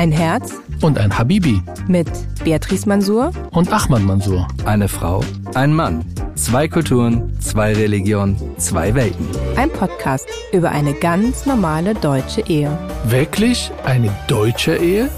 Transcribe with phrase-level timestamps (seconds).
[0.00, 2.08] Ein Herz und ein Habibi mit
[2.42, 4.48] Beatrice Mansour und Ahmad Mansour.
[4.64, 6.06] Eine Frau, ein Mann.
[6.36, 9.28] Zwei Kulturen, zwei Religionen, zwei Welten.
[9.56, 12.78] Ein Podcast über eine ganz normale deutsche Ehe.
[13.04, 15.10] Wirklich eine deutsche Ehe?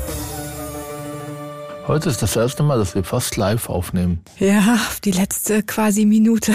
[1.87, 4.19] Heute ist das erste Mal, dass wir fast live aufnehmen.
[4.41, 6.55] Ja, die letzte quasi Minute.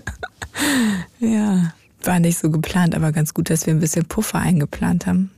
[1.20, 1.74] ja,
[2.04, 5.30] war nicht so geplant, aber ganz gut, dass wir ein bisschen Puffer eingeplant haben.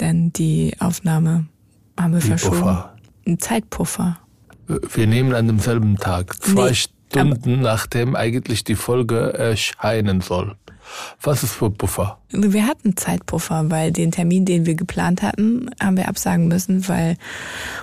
[0.00, 1.46] Denn die Aufnahme
[1.98, 2.58] haben wir Wie verschoben.
[2.58, 2.96] Puffer?
[3.26, 4.18] Ein Zeitpuffer.
[4.66, 10.56] Wir nehmen an demselben Tag, zwei Nee, Stunden nachdem eigentlich die Folge erscheinen soll.
[11.20, 12.18] Was ist für Puffer?
[12.30, 17.16] Wir hatten Zeitpuffer, weil den Termin, den wir geplant hatten, haben wir absagen müssen, weil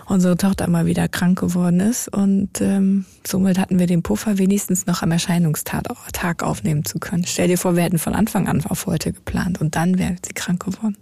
[0.08, 2.08] unsere Tochter mal wieder krank geworden ist.
[2.08, 7.26] Und ähm, somit hatten wir den Puffer, wenigstens noch am Erscheinungstag Tag aufnehmen zu können.
[7.26, 10.34] Stell dir vor, wir hätten von Anfang an auf heute geplant und dann wäre sie
[10.34, 10.98] krank geworden.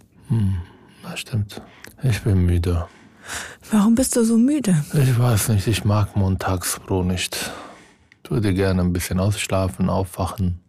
[1.04, 1.60] Das stimmt.
[2.02, 2.86] Ich bin müde.
[3.70, 4.84] Warum bist du so müde?
[4.92, 7.52] Ich weiß nicht, ich mag Montagsbro nicht.
[8.22, 10.60] Ich würde gerne ein bisschen ausschlafen, aufwachen.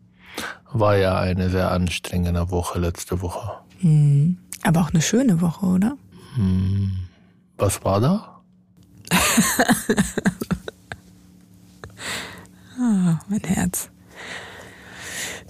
[0.71, 3.59] War ja eine sehr anstrengende Woche letzte Woche.
[3.79, 4.37] Hm.
[4.63, 5.97] Aber auch eine schöne Woche, oder?
[7.57, 8.41] Was war da?
[12.77, 13.89] Ah, mein Herz.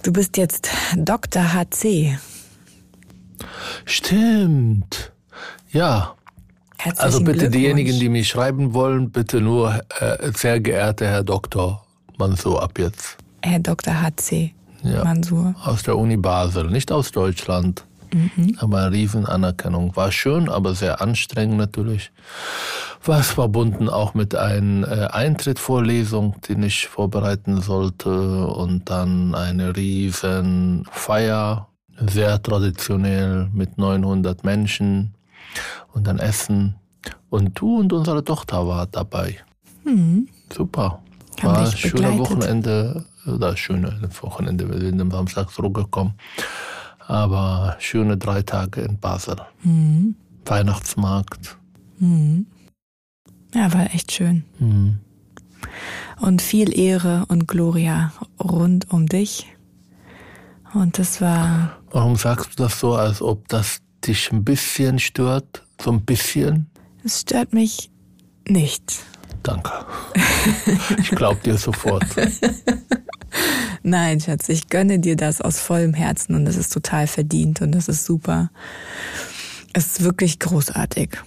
[0.04, 1.52] Du bist jetzt Dr.
[1.52, 2.16] HC.
[3.84, 5.12] Stimmt.
[5.70, 6.14] Ja.
[6.78, 11.84] Herzlichen Also bitte diejenigen, die mich schreiben wollen, bitte nur äh, sehr geehrter Herr Doktor
[12.18, 13.16] Mansour ab jetzt.
[13.42, 13.94] Herr Dr.
[14.02, 14.52] HC
[14.82, 15.04] Ja.
[15.04, 15.54] Mansur.
[15.64, 17.84] Aus der Uni Basel, nicht aus Deutschland.
[18.58, 19.94] Aber eine Riesenanerkennung.
[19.96, 22.12] War schön, aber sehr anstrengend natürlich.
[23.04, 28.46] War es verbunden auch mit einer äh, Eintrittvorlesung, die ich vorbereiten sollte.
[28.46, 31.68] Und dann eine riesen Feier,
[32.08, 35.14] sehr traditionell mit 900 Menschen.
[35.92, 36.76] Und dann Essen.
[37.30, 39.38] Und du und unsere Tochter war dabei.
[40.52, 41.02] Super.
[41.40, 42.18] Haben War ein begleitet.
[42.18, 46.14] Wochenende, oder schöne Wochenende, wir sind am Samstag zurückgekommen.
[47.06, 49.36] Aber schöne drei Tage in Basel.
[49.62, 50.16] Mhm.
[50.44, 51.56] Weihnachtsmarkt.
[53.54, 54.44] Ja, war echt schön.
[54.58, 54.98] Mhm.
[56.20, 59.46] Und viel Ehre und Gloria rund um dich.
[60.74, 65.64] Und das war, Warum sagst du das so, als ob das dich ein bisschen stört?
[65.80, 66.70] So ein bisschen?
[67.04, 67.90] es stört mich
[68.48, 69.00] nicht.
[69.42, 69.70] Danke.
[70.98, 72.04] Ich glaub dir sofort.
[73.82, 77.72] Nein, Schatz, ich gönne dir das aus vollem Herzen und das ist total verdient und
[77.72, 78.50] das ist super.
[79.72, 81.18] Es ist wirklich großartig.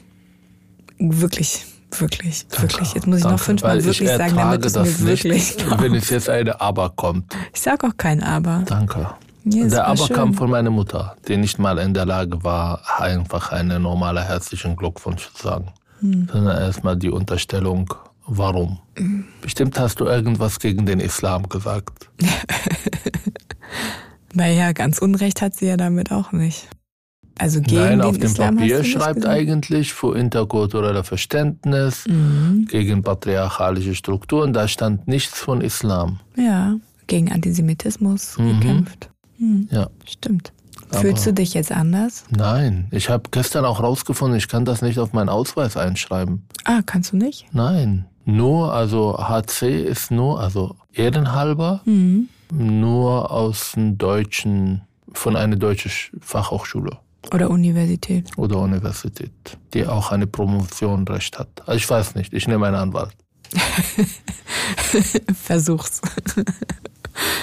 [0.98, 1.66] Wirklich,
[1.98, 2.94] wirklich, wirklich.
[2.94, 5.58] Jetzt muss ich noch Danke, fünfmal weil wirklich ich sagen, damit es das mir wirklich
[5.58, 7.34] nicht, wenn es jetzt eine Aber kommt.
[7.54, 8.64] Ich sag auch kein Aber.
[8.66, 9.10] Danke.
[9.46, 10.16] Ja, Der Aber schön.
[10.16, 14.76] kam von meiner Mutter, die nicht mal in der Lage war, einfach einen normalen herzlichen
[14.76, 15.68] Glückwunsch zu sagen.
[16.02, 16.28] Hm.
[16.32, 17.94] Sondern erstmal die Unterstellung,
[18.26, 18.80] warum.
[19.42, 22.10] Bestimmt hast du irgendwas gegen den Islam gesagt.
[24.34, 26.68] Naja, ganz Unrecht hat sie ja damit auch nicht.
[27.40, 29.26] Also gegen Nein, den auf dem Islam Papier schreibt gesagt.
[29.26, 32.68] eigentlich für interkulturelle Verständnis, Mhm.
[32.70, 34.54] gegen patriarchalische Strukturen.
[34.54, 36.20] Da stand nichts von Islam.
[36.36, 36.76] Ja,
[37.08, 39.10] gegen Antisemitismus gekämpft.
[39.40, 39.90] Hm, Ja.
[40.06, 40.54] stimmt.
[40.92, 42.24] Aber- Fühlst du dich jetzt anders?
[42.30, 46.46] Nein, ich habe gestern auch rausgefunden, ich kann das nicht auf meinen Ausweis einschreiben.
[46.66, 47.46] Ah, kannst du nicht?
[47.52, 52.30] Nein, nur, also HC ist nur, also ehrenhalber, Mhm.
[52.52, 54.82] nur aus dem deutschen,
[55.14, 56.98] von einer deutschen Sch- Fachhochschule
[57.34, 58.32] Oder Universität?
[58.38, 59.32] oder Universität,
[59.76, 61.50] die auch eine Promotion recht hat.
[61.68, 63.12] Also ich weiß nicht, ich nehme einen Anwalt.
[65.36, 66.02] Versuch's.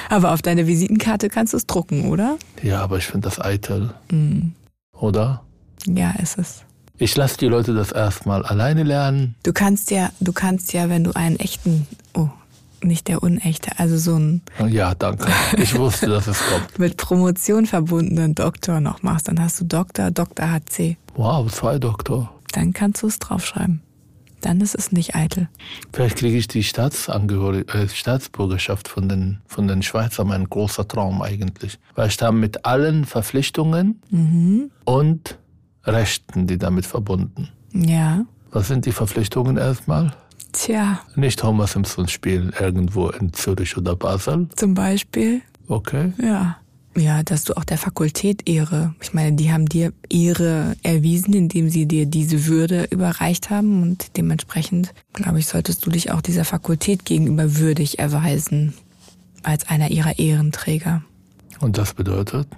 [0.09, 2.37] Aber auf deine Visitenkarte kannst du es drucken, oder?
[2.63, 3.95] Ja, aber ich finde das eitel.
[4.11, 4.53] Mhm.
[4.93, 5.43] Oder?
[5.87, 6.63] Ja, ist es.
[6.99, 9.35] Ich lasse die Leute das erstmal alleine lernen.
[9.43, 12.31] Du kannst ja, du kannst ja, wenn du einen echten, oh,
[12.83, 15.31] nicht der unechte, also so einen Ja, danke.
[15.59, 16.79] Ich wusste, dass es kommt.
[16.79, 20.97] mit Promotion verbundenen Doktor noch machst, dann hast du Doktor, Doktor HC.
[21.15, 22.33] Wow, zwei Doktor.
[22.53, 23.83] Dann kannst du es draufschreiben.
[24.41, 25.49] Dann ist es nicht eitel.
[25.93, 31.23] Vielleicht kriege ich die Staatsangehörig äh, Staatsbürgerschaft von den, von den Schweizern, mein großer Traum
[31.23, 31.79] eigentlich.
[31.95, 34.01] Weil ich da mit allen Verpflichtungen
[34.85, 35.39] und
[35.85, 37.49] Rechten, die damit verbunden.
[37.73, 38.25] Ja.
[38.51, 40.15] Was sind die Verpflichtungen erstmal?
[40.53, 44.49] Tja, Nicht Homer Simpson spielen irgendwo in Zürich oder Basel.
[44.57, 46.13] zum Beispiel, Okay.
[46.23, 46.57] ja.
[46.97, 48.95] Ja, dass du auch der Fakultät Ehre.
[49.03, 54.17] Ich meine, die haben dir Ehre erwiesen, indem sie dir diese Würde überreicht haben und
[54.17, 58.73] dementsprechend, glaube ich, solltest du dich auch dieser Fakultät gegenüber würdig erweisen
[59.43, 61.03] als einer ihrer Ehrenträger.
[61.61, 62.49] Und das bedeutet?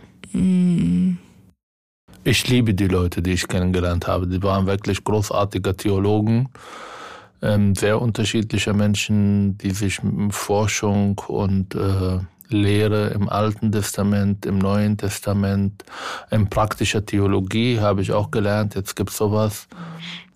[2.25, 4.29] Ich liebe die Leute, die ich kennengelernt habe.
[4.29, 6.49] Die waren wirklich großartige Theologen,
[7.43, 10.01] ähm, sehr unterschiedliche Menschen, die sich
[10.31, 15.85] Forschung und äh, Lehre im Alten Testament, im Neuen Testament,
[16.31, 18.75] in praktischer Theologie habe ich auch gelernt.
[18.75, 19.69] Jetzt gibt es sowas.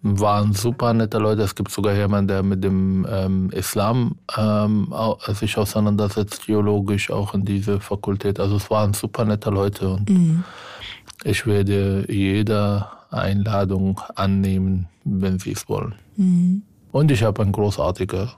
[0.04, 1.42] Waren super nette Leute.
[1.42, 4.92] Es gibt sogar jemanden, der mit dem ähm, Islam ähm,
[5.28, 8.40] sich auseinandersetzt, theologisch auch in diese Fakultät.
[8.40, 10.44] Also es waren super nette Leute und mhm.
[11.22, 15.94] ich werde jede Einladung annehmen, wenn sie es wollen.
[16.16, 16.62] Mhm.
[16.90, 18.30] Und ich habe einen großartigen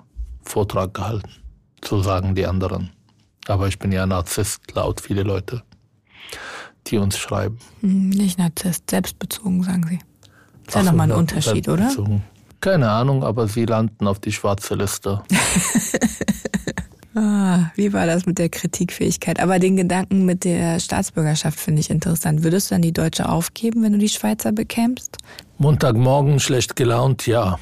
[0.43, 1.31] Vortrag gehalten,
[1.82, 2.91] so sagen die anderen.
[3.49, 5.62] Aber ich bin ja Narzisst, laut viele Leute,
[6.87, 7.58] die uns schreiben.
[7.81, 9.99] Hm, nicht Narzisst, selbstbezogen, sagen sie.
[10.67, 11.91] Ist ja nochmal ein Unterschied, oder?
[12.61, 15.23] Keine Ahnung, aber sie landen auf die schwarze Liste.
[17.14, 19.41] ah, wie war das mit der Kritikfähigkeit?
[19.41, 22.43] Aber den Gedanken mit der Staatsbürgerschaft finde ich interessant.
[22.43, 25.19] Würdest du dann die Deutsche aufgeben, wenn du die Schweizer bekämpfst?
[25.58, 27.58] Montagmorgen schlecht gelaunt, ja.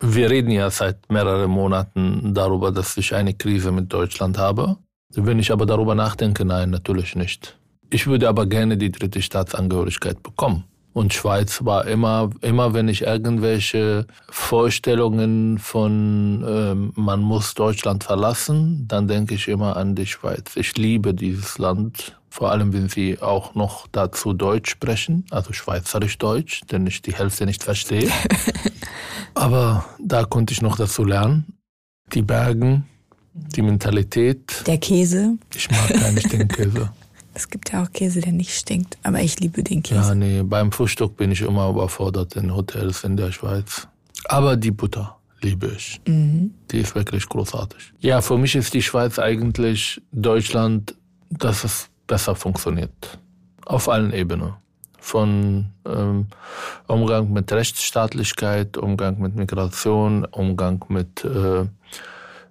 [0.00, 4.76] Wir reden ja seit mehreren Monaten darüber, dass ich eine Krise mit Deutschland habe.
[5.14, 7.58] Wenn ich aber darüber nachdenke, nein, natürlich nicht.
[7.90, 10.64] Ich würde aber gerne die dritte Staatsangehörigkeit bekommen.
[10.92, 18.86] Und Schweiz war immer, immer wenn ich irgendwelche Vorstellungen von ähm, man muss Deutschland verlassen,
[18.88, 20.56] dann denke ich immer an die Schweiz.
[20.56, 26.62] Ich liebe dieses Land, vor allem wenn sie auch noch dazu Deutsch sprechen, also Schweizerisch-Deutsch,
[26.70, 28.10] denn ich die Hälfte nicht verstehe.
[29.34, 31.58] Aber da konnte ich noch dazu lernen.
[32.12, 32.86] Die Bergen,
[33.56, 34.66] die Mentalität.
[34.66, 35.36] Der Käse.
[35.54, 36.90] Ich mag gar nicht den Käse.
[37.34, 40.08] Es gibt ja auch Käse, der nicht stinkt, aber ich liebe den Käse.
[40.08, 43.86] Ja, nee, beim Frühstück bin ich immer überfordert in Hotels in der Schweiz.
[44.24, 46.00] Aber die Butter liebe ich.
[46.08, 46.52] Mhm.
[46.72, 47.92] Die ist wirklich großartig.
[48.00, 50.96] Ja, für mich ist die Schweiz eigentlich Deutschland,
[51.30, 53.20] dass es besser funktioniert.
[53.64, 54.54] Auf allen Ebenen.
[54.98, 56.26] Von ähm,
[56.88, 61.66] Umgang mit Rechtsstaatlichkeit, Umgang mit Migration, Umgang mit äh, äh,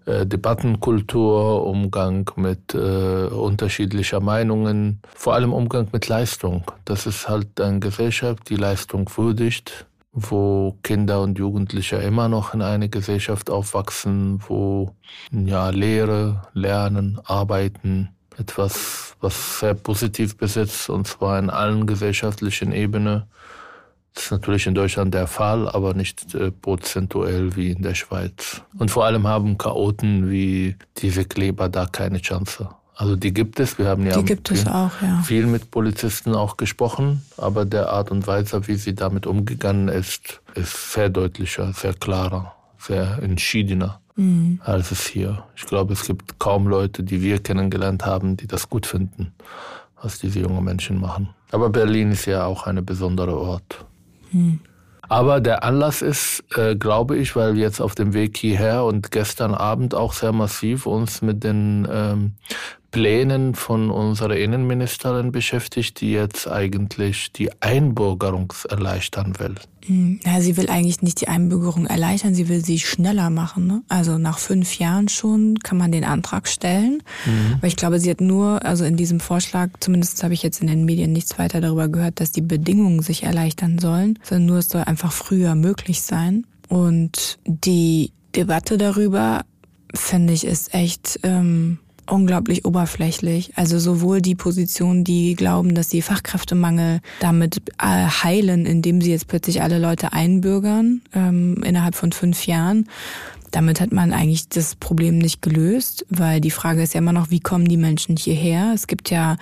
[0.07, 6.63] Debattenkultur, Umgang mit äh, unterschiedlicher Meinungen, vor allem Umgang mit Leistung.
[6.85, 12.61] Das ist halt eine Gesellschaft, die Leistung würdigt, wo Kinder und Jugendliche immer noch in
[12.61, 14.95] eine Gesellschaft aufwachsen, wo
[15.31, 23.23] ja Lehre, Lernen, Arbeiten etwas, was sehr positiv besitzt, und zwar in allen gesellschaftlichen Ebenen
[24.17, 28.63] das ist natürlich in Deutschland der Fall, aber nicht äh, prozentuell wie in der Schweiz.
[28.79, 32.67] Und vor allem haben Chaoten wie diese Kleber da keine Chance.
[32.95, 33.77] Also die gibt es.
[33.77, 38.25] Wir haben ja, viel, auch, ja, viel, mit Polizisten auch gesprochen, aber der Art und
[38.25, 44.59] Weise, wie sie damit umgegangen ist, ist sehr deutlicher, sehr klarer, sehr entschiedener mhm.
[44.63, 45.43] als es hier.
[45.55, 49.31] Ich glaube, es gibt kaum Leute, die wir kennengelernt haben, die das gut finden,
[50.01, 51.29] was diese jungen Menschen machen.
[51.51, 53.85] Aber Berlin ist ja auch eine besondere Ort.
[54.31, 54.59] Hm.
[55.09, 59.11] Aber der Anlass ist, äh, glaube ich, weil wir jetzt auf dem Weg hierher und
[59.11, 62.33] gestern Abend auch sehr massiv uns mit den ähm,
[62.91, 69.55] Plänen von unserer Innenministerin beschäftigt, die jetzt eigentlich die Einbürgerung erleichtern will.
[69.85, 73.67] Hm, ja, sie will eigentlich nicht die Einbürgerung erleichtern, sie will sie schneller machen.
[73.67, 73.83] Ne?
[73.89, 77.03] Also nach fünf Jahren schon kann man den Antrag stellen.
[77.25, 77.55] Mhm.
[77.57, 80.67] Aber ich glaube, sie hat nur, also in diesem Vorschlag, zumindest habe ich jetzt in
[80.67, 84.69] den Medien nichts weiter darüber gehört, dass die Bedingungen sich erleichtern sollen, sondern nur es
[84.69, 86.45] soll einfach früher möglich sein.
[86.69, 89.45] Und die Debatte darüber,
[89.93, 93.51] finde ich, ist echt ähm, unglaublich oberflächlich.
[93.55, 99.27] Also sowohl die Positionen, die glauben, dass sie Fachkräftemangel damit äh, heilen, indem sie jetzt
[99.27, 102.87] plötzlich alle Leute einbürgern ähm, innerhalb von fünf Jahren.
[103.51, 107.29] Damit hat man eigentlich das Problem nicht gelöst, weil die Frage ist ja immer noch,
[107.29, 108.71] wie kommen die Menschen hierher?
[108.73, 109.37] Es gibt ja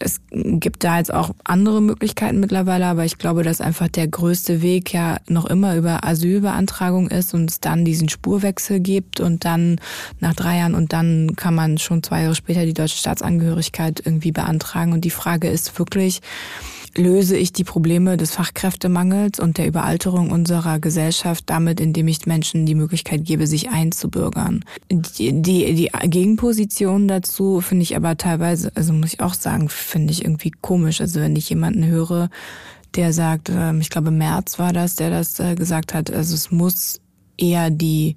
[0.00, 4.62] es gibt da jetzt auch andere Möglichkeiten mittlerweile, aber ich glaube, dass einfach der größte
[4.62, 9.80] Weg ja noch immer über Asylbeantragung ist und es dann diesen Spurwechsel gibt und dann
[10.20, 14.32] nach drei Jahren und dann kann man schon zwei Jahre später die deutsche Staatsangehörigkeit irgendwie
[14.32, 14.92] beantragen.
[14.92, 16.20] Und die Frage ist wirklich,
[16.96, 22.66] löse ich die Probleme des Fachkräftemangels und der Überalterung unserer Gesellschaft damit, indem ich Menschen
[22.66, 24.64] die Möglichkeit gebe, sich einzubürgern.
[24.90, 30.12] Die, die, die Gegenposition dazu finde ich aber teilweise, also muss ich auch sagen, finde
[30.12, 31.00] ich irgendwie komisch.
[31.00, 32.30] Also wenn ich jemanden höre,
[32.94, 36.50] der sagt, ähm, ich glaube März war das, der das äh, gesagt hat, also es
[36.50, 37.00] muss
[37.36, 38.16] eher die,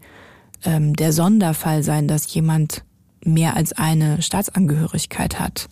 [0.63, 2.83] ähm, der Sonderfall sein, dass jemand
[3.23, 5.69] mehr als eine Staatsangehörigkeit hat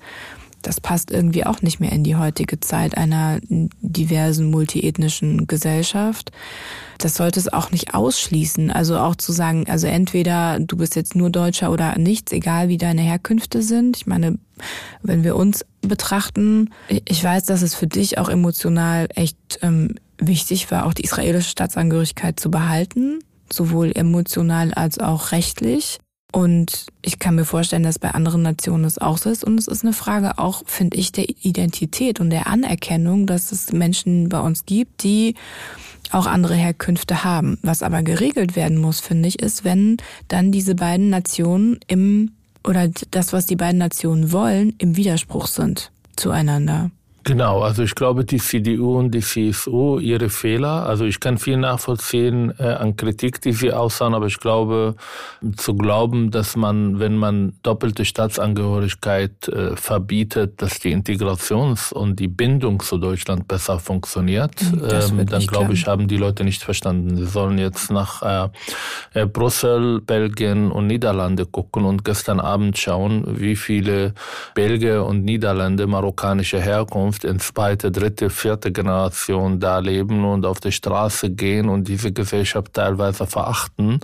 [0.70, 3.40] das passt irgendwie auch nicht mehr in die heutige Zeit einer
[3.82, 6.32] diversen multiethnischen Gesellschaft.
[7.00, 8.70] das sollte es auch nicht ausschließen.
[8.70, 12.78] Also auch zu sagen, also entweder du bist jetzt nur Deutscher oder nichts, egal wie
[12.78, 13.98] deine Herkünfte sind.
[13.98, 14.38] Ich meine,
[15.02, 20.70] wenn wir uns betrachten, ich weiß, dass es für dich auch emotional echt ähm, wichtig
[20.70, 23.22] war, auch die israelische Staatsangehörigkeit zu behalten,
[23.52, 25.98] sowohl emotional als auch rechtlich.
[26.32, 29.44] Und ich kann mir vorstellen, dass bei anderen Nationen es auch so ist.
[29.44, 33.72] Und es ist eine Frage auch, finde ich, der Identität und der Anerkennung, dass es
[33.72, 35.34] Menschen bei uns gibt, die
[36.12, 37.58] auch andere Herkünfte haben.
[37.64, 42.32] Was aber geregelt werden muss, finde ich, ist, wenn dann diese beiden Nationen im,
[42.64, 46.92] oder das, was die beiden Nationen wollen, im Widerspruch sind zueinander.
[47.26, 51.58] Genau, also ich glaube, die CDU und die CSU, ihre Fehler, also ich kann viel
[51.58, 54.96] nachvollziehen äh, an Kritik, die sie aussahen, aber ich glaube,
[55.58, 62.30] zu glauben, dass man, wenn man doppelte Staatsangehörigkeit äh, verbietet, dass die Integrations- und die
[62.30, 67.18] Bindung zu Deutschland besser funktioniert, ähm, dann glaube ich, haben die Leute nicht verstanden.
[67.18, 68.50] Sie sollen jetzt nach äh,
[69.14, 74.14] äh, Brüssel, Belgien und Niederlande gucken und gestern Abend schauen, wie viele
[74.56, 80.60] Belgier und Niederlande marokkanische Herkunft Herkunft in zweite, dritte, vierte Generation da leben und auf
[80.60, 84.00] die Straße gehen und diese Gesellschaft teilweise verachten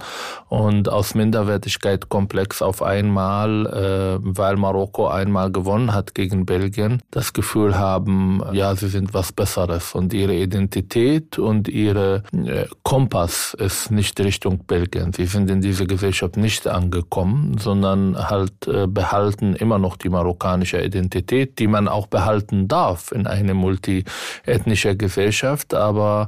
[0.50, 7.78] und aus Minderwertigkeitskomplex auf einmal, äh, weil Marokko einmal gewonnen hat gegen Belgien, das Gefühl
[7.78, 14.20] haben, ja, sie sind was Besseres und ihre Identität und ihre äh, Kompass ist nicht
[14.20, 15.14] Richtung Belgien.
[15.14, 20.82] Sie sind in dieser Gesellschaft nicht angekommen, sondern halt äh, behalten immer noch die marokkanische
[20.82, 26.28] Identität, die man auch behalten darf darf in eine multiethnische Gesellschaft, aber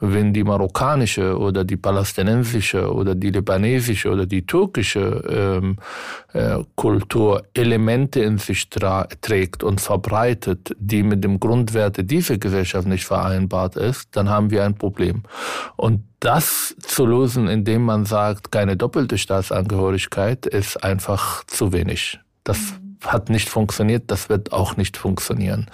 [0.00, 5.76] wenn die marokkanische oder die palästinensische oder die libanesische oder die türkische ähm,
[6.32, 13.04] äh, Kultur Elemente in sich trägt und verbreitet, die mit dem Grundwerte dieser Gesellschaft nicht
[13.04, 15.22] vereinbart ist, dann haben wir ein Problem.
[15.76, 22.18] Und das zu lösen, indem man sagt, keine doppelte Staatsangehörigkeit, ist einfach zu wenig.
[22.42, 25.70] Das mhm hat nicht funktioniert, das wird auch nicht funktionieren.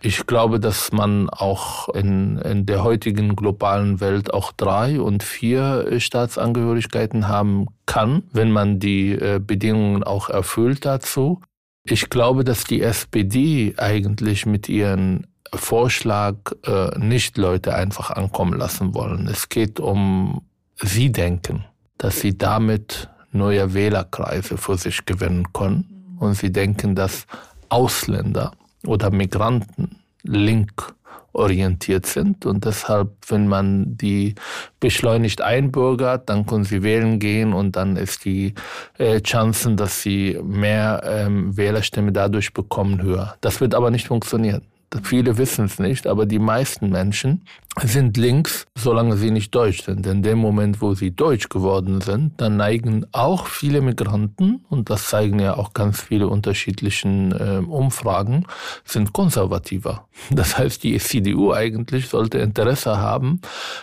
[0.00, 6.00] Ich glaube, dass man auch in, in der heutigen globalen Welt auch drei und vier
[6.00, 11.40] Staatsangehörigkeiten haben kann, wenn man die äh, Bedingungen auch erfüllt dazu.
[11.84, 18.94] Ich glaube, dass die SPD eigentlich mit ihren Vorschlag äh, nicht Leute einfach ankommen lassen
[18.94, 19.28] wollen.
[19.28, 20.42] Es geht um
[20.76, 21.64] sie denken,
[21.98, 27.26] dass sie damit neue Wählerkreise für sich gewinnen können und sie denken, dass
[27.68, 28.52] Ausländer
[28.86, 30.94] oder Migranten link
[31.34, 34.36] orientiert sind und deshalb, wenn man die
[34.80, 38.54] beschleunigt einbürgert, dann können sie wählen gehen und dann ist die
[38.98, 43.36] äh, Chancen, dass sie mehr ähm, Wählerstimme dadurch bekommen, höher.
[43.40, 44.62] Das wird aber nicht funktionieren.
[45.02, 47.42] Viele wissen es nicht, aber die meisten Menschen
[47.82, 50.06] sind links, solange sie nicht deutsch sind.
[50.06, 55.08] In dem Moment, wo sie deutsch geworden sind, dann neigen auch viele Migranten, und das
[55.08, 58.46] zeigen ja auch ganz viele unterschiedliche äh, Umfragen,
[58.84, 60.06] sind konservativer.
[60.30, 63.40] Das heißt, die CDU eigentlich sollte Interesse haben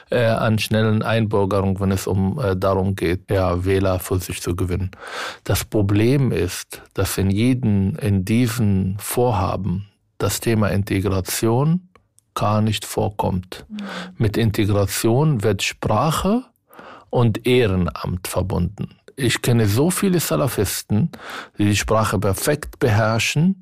[0.09, 4.55] äh, an schnellen Einbürgerung, wenn es um äh, darum geht, ja, Wähler für sich zu
[4.55, 4.91] gewinnen.
[5.43, 9.90] Das Problem ist, dass in jedem, in diesen Vorhaben
[10.21, 11.89] das Thema Integration
[12.33, 13.65] gar nicht vorkommt.
[13.69, 13.77] Mhm.
[14.17, 16.43] Mit Integration wird Sprache
[17.09, 18.95] und Ehrenamt verbunden.
[19.21, 21.11] Ich kenne so viele Salafisten,
[21.57, 23.59] die die Sprache perfekt beherrschen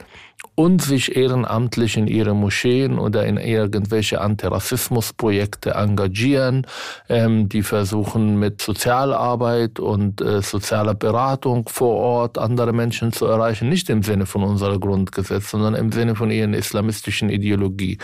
[0.56, 6.66] und sich ehrenamtlich in ihre Moscheen oder in irgendwelche Antirassismusprojekte engagieren,
[7.10, 13.68] ähm, die versuchen mit Sozialarbeit und äh, sozialer Beratung vor Ort andere Menschen zu erreichen,
[13.68, 17.98] nicht im Sinne von unserem Grundgesetz, sondern im Sinne von ihren islamistischen Ideologie.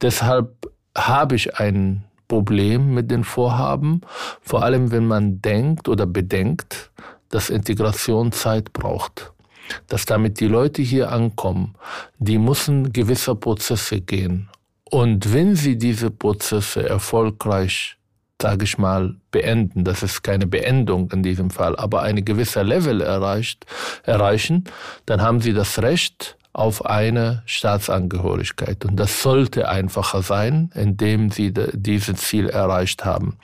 [0.00, 4.00] Deshalb habe ich ein Problem mit den Vorhaben,
[4.40, 6.90] vor allem wenn man denkt oder bedenkt,
[7.28, 9.34] dass Integration Zeit braucht
[9.88, 11.74] dass damit die Leute hier ankommen,
[12.18, 14.48] die müssen gewisse Prozesse gehen.
[14.84, 17.96] Und wenn sie diese Prozesse erfolgreich,
[18.40, 23.00] sage ich mal, beenden, das ist keine Beendung in diesem Fall, aber eine gewisse Level
[23.00, 23.66] erreicht,
[24.02, 24.64] erreichen,
[25.06, 28.84] dann haben sie das Recht, auf eine Staatsangehörigkeit.
[28.84, 33.36] Und das sollte einfacher sein, indem sie dieses Ziel erreicht haben.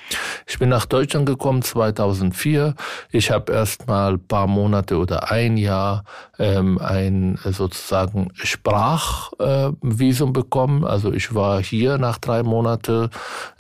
[0.47, 2.77] Ich bin nach Deutschland gekommen 2004.
[3.11, 6.05] Ich habe erst mal paar Monate oder ein Jahr
[6.39, 10.85] ähm, ein sozusagen Sprachvisum äh, bekommen.
[10.85, 13.11] Also ich war hier nach drei Monaten,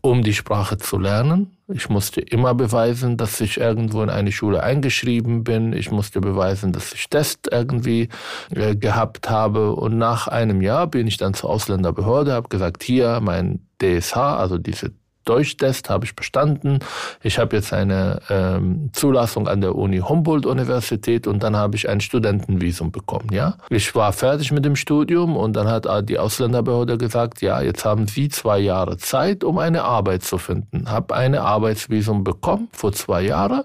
[0.00, 1.56] um die Sprache zu lernen.
[1.72, 5.72] Ich musste immer beweisen, dass ich irgendwo in eine Schule eingeschrieben bin.
[5.72, 8.08] Ich musste beweisen, dass ich Test irgendwie
[8.50, 9.74] äh, gehabt habe.
[9.74, 14.58] Und nach einem Jahr bin ich dann zur Ausländerbehörde, habe gesagt, hier mein DSH, also
[14.58, 14.92] diese
[15.24, 16.78] Deutschtest habe ich bestanden.
[17.22, 21.88] Ich habe jetzt eine ähm, Zulassung an der Uni Humboldt Universität und dann habe ich
[21.88, 23.28] ein Studentenvisum bekommen.
[23.30, 27.84] Ja, ich war fertig mit dem Studium und dann hat die Ausländerbehörde gesagt, ja, jetzt
[27.84, 30.90] haben Sie zwei Jahre Zeit, um eine Arbeit zu finden.
[30.90, 33.62] Habe eine Arbeitsvisum bekommen vor zwei Jahren,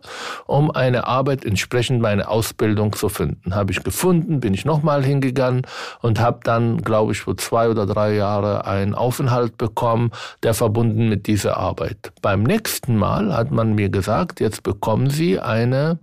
[0.48, 3.56] um eine Arbeit entsprechend meiner Ausbildung zu finden.
[3.56, 5.62] Habe ich gefunden, bin ich nochmal hingegangen
[6.02, 10.12] und habe dann, glaube ich, vor zwei oder drei Jahren einen Aufenthalt bekommen,
[10.44, 12.12] der verbunden mit dieser diese Arbeit.
[12.24, 16.00] Beim nächsten Mal hat man mir gesagt, jetzt bekommen Sie eine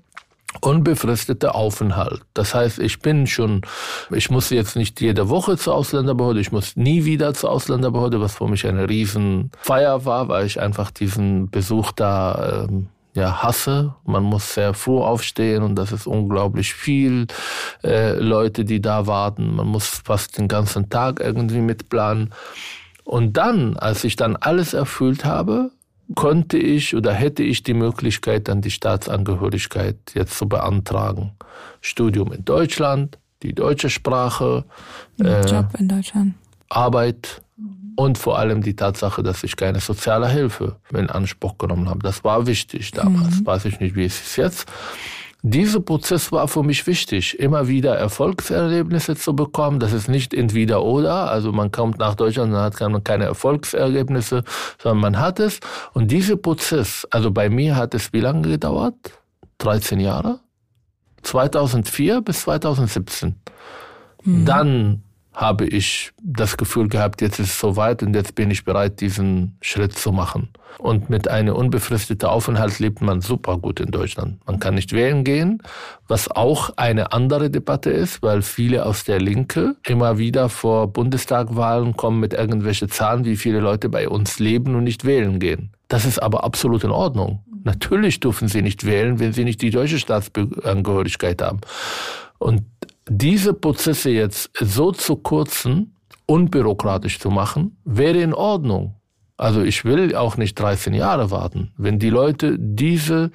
[0.61, 2.21] unbefristete Aufenthalt.
[2.33, 3.63] Das heißt, ich bin schon,
[4.11, 8.37] ich muss jetzt nicht jede Woche zur Ausländerbehörde, ich muss nie wieder zur Ausländerbehörde, was
[8.37, 13.95] für mich eine Riesenfeier war, weil ich einfach diesen Besuch da ähm, ja, hasse.
[14.05, 17.27] Man muss sehr früh aufstehen und das ist unglaublich viel
[17.83, 19.57] äh, Leute, die da warten.
[19.57, 22.31] Man muss fast den ganzen Tag irgendwie mitplanen.
[23.13, 25.71] Und dann, als ich dann alles erfüllt habe,
[26.15, 31.33] konnte ich oder hätte ich die Möglichkeit, dann die Staatsangehörigkeit jetzt zu beantragen.
[31.83, 34.65] Studium in Deutschland, die deutsche Sprache,
[35.21, 36.33] äh, Job in Deutschland,
[36.71, 37.43] Arbeit
[37.97, 41.99] und vor allem die Tatsache, dass ich keine soziale Hilfe in Anspruch genommen habe.
[41.99, 43.41] Das war wichtig damals.
[43.41, 43.47] Mhm.
[43.47, 44.73] Weiß ich nicht, wie es ist jetzt.
[45.45, 49.81] Dieser Prozess war für mich wichtig, immer wieder Erfolgserlebnisse zu bekommen.
[49.81, 54.45] Das ist nicht entweder oder, also man kommt nach Deutschland und hat keine Erfolgserlebnisse,
[54.81, 55.59] sondern man hat es.
[55.95, 58.95] Und dieser Prozess, also bei mir hat es wie lange gedauert?
[59.59, 60.39] 13 Jahre?
[61.23, 63.35] 2004 bis 2017.
[64.23, 64.45] Mhm.
[64.45, 69.01] Dann habe ich das Gefühl gehabt, jetzt ist es soweit und jetzt bin ich bereit,
[69.01, 70.51] diesen Schritt zu machen.
[70.79, 74.45] Und mit einem unbefristeten Aufenthalt lebt man super gut in Deutschland.
[74.47, 75.63] Man kann nicht wählen gehen,
[76.09, 81.97] was auch eine andere Debatte ist, weil viele aus der Linke immer wieder vor Bundestagwahlen
[81.97, 85.71] kommen mit irgendwelchen Zahlen, wie viele Leute bei uns leben und nicht wählen gehen.
[85.89, 87.43] Das ist aber absolut in Ordnung.
[87.65, 91.61] Natürlich dürfen sie nicht wählen, wenn sie nicht die deutsche Staatsangehörigkeit haben.
[92.39, 92.63] Und
[93.09, 98.95] diese Prozesse jetzt so zu kurzen, unbürokratisch zu machen, wäre in Ordnung.
[99.37, 101.73] Also ich will auch nicht 13 Jahre warten.
[101.77, 103.31] Wenn die Leute diese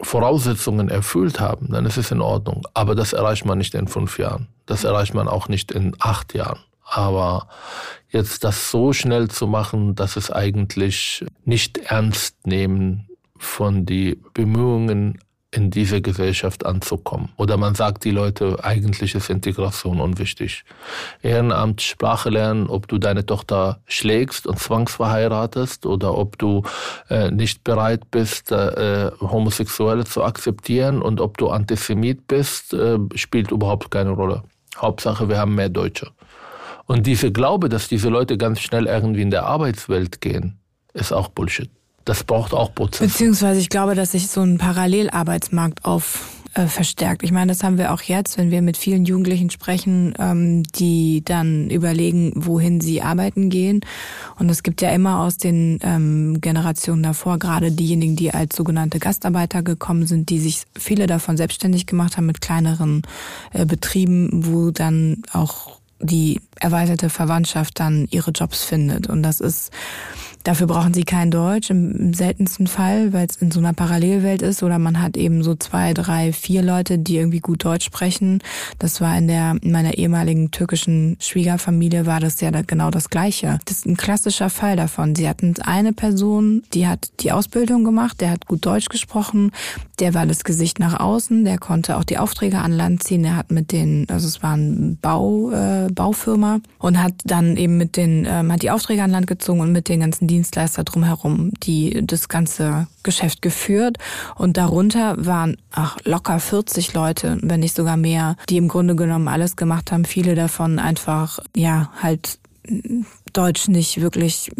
[0.00, 2.66] Voraussetzungen erfüllt haben, dann ist es in Ordnung.
[2.74, 4.48] Aber das erreicht man nicht in fünf Jahren.
[4.66, 6.60] Das erreicht man auch nicht in acht Jahren.
[6.84, 7.48] Aber
[8.10, 15.18] jetzt das so schnell zu machen, dass es eigentlich nicht ernst nehmen von die Bemühungen
[15.50, 17.30] in diese Gesellschaft anzukommen.
[17.36, 20.64] Oder man sagt die Leute, eigentlich ist Integration unwichtig.
[21.22, 26.64] Ehrenamt, Sprache lernen, ob du deine Tochter schlägst und zwangsverheiratest oder ob du
[27.08, 33.50] äh, nicht bereit bist, äh, Homosexuelle zu akzeptieren und ob du Antisemit bist, äh, spielt
[33.50, 34.42] überhaupt keine Rolle.
[34.76, 36.10] Hauptsache, wir haben mehr Deutsche.
[36.84, 40.58] Und diese Glaube, dass diese Leute ganz schnell irgendwie in der Arbeitswelt gehen,
[40.92, 41.70] ist auch Bullshit
[42.08, 43.06] das braucht auch Prozesse.
[43.06, 47.22] Beziehungsweise ich glaube, dass sich so ein Parallelarbeitsmarkt auf äh, verstärkt.
[47.22, 51.22] Ich meine, das haben wir auch jetzt, wenn wir mit vielen Jugendlichen sprechen, ähm, die
[51.24, 53.80] dann überlegen, wohin sie arbeiten gehen.
[54.38, 58.98] Und es gibt ja immer aus den ähm, Generationen davor, gerade diejenigen, die als sogenannte
[58.98, 63.02] Gastarbeiter gekommen sind, die sich viele davon selbstständig gemacht haben mit kleineren
[63.52, 69.08] äh, Betrieben, wo dann auch die erweiterte Verwandtschaft dann ihre Jobs findet.
[69.08, 69.70] Und das ist
[70.44, 74.62] Dafür brauchen sie kein Deutsch im seltensten Fall, weil es in so einer Parallelwelt ist
[74.62, 78.40] oder man hat eben so zwei, drei, vier Leute, die irgendwie gut Deutsch sprechen.
[78.78, 83.58] Das war in der in meiner ehemaligen türkischen Schwiegerfamilie war das ja genau das Gleiche.
[83.64, 85.14] Das ist ein klassischer Fall davon.
[85.14, 89.50] Sie hatten eine Person, die hat die Ausbildung gemacht, der hat gut Deutsch gesprochen,
[89.98, 93.36] der war das Gesicht nach außen, der konnte auch die Aufträge an Land ziehen, der
[93.36, 97.96] hat mit den, also es war ein Bau, äh, Baufirma und hat dann eben mit
[97.96, 102.06] den, ähm, hat die Aufträge an Land gezogen und mit den ganzen Dienstleister drumherum, die
[102.06, 103.98] das ganze Geschäft geführt.
[104.36, 109.26] Und darunter waren ach, locker 40 Leute, wenn nicht sogar mehr, die im Grunde genommen
[109.26, 110.04] alles gemacht haben.
[110.04, 112.38] Viele davon einfach, ja, halt
[113.32, 114.50] Deutsch nicht wirklich,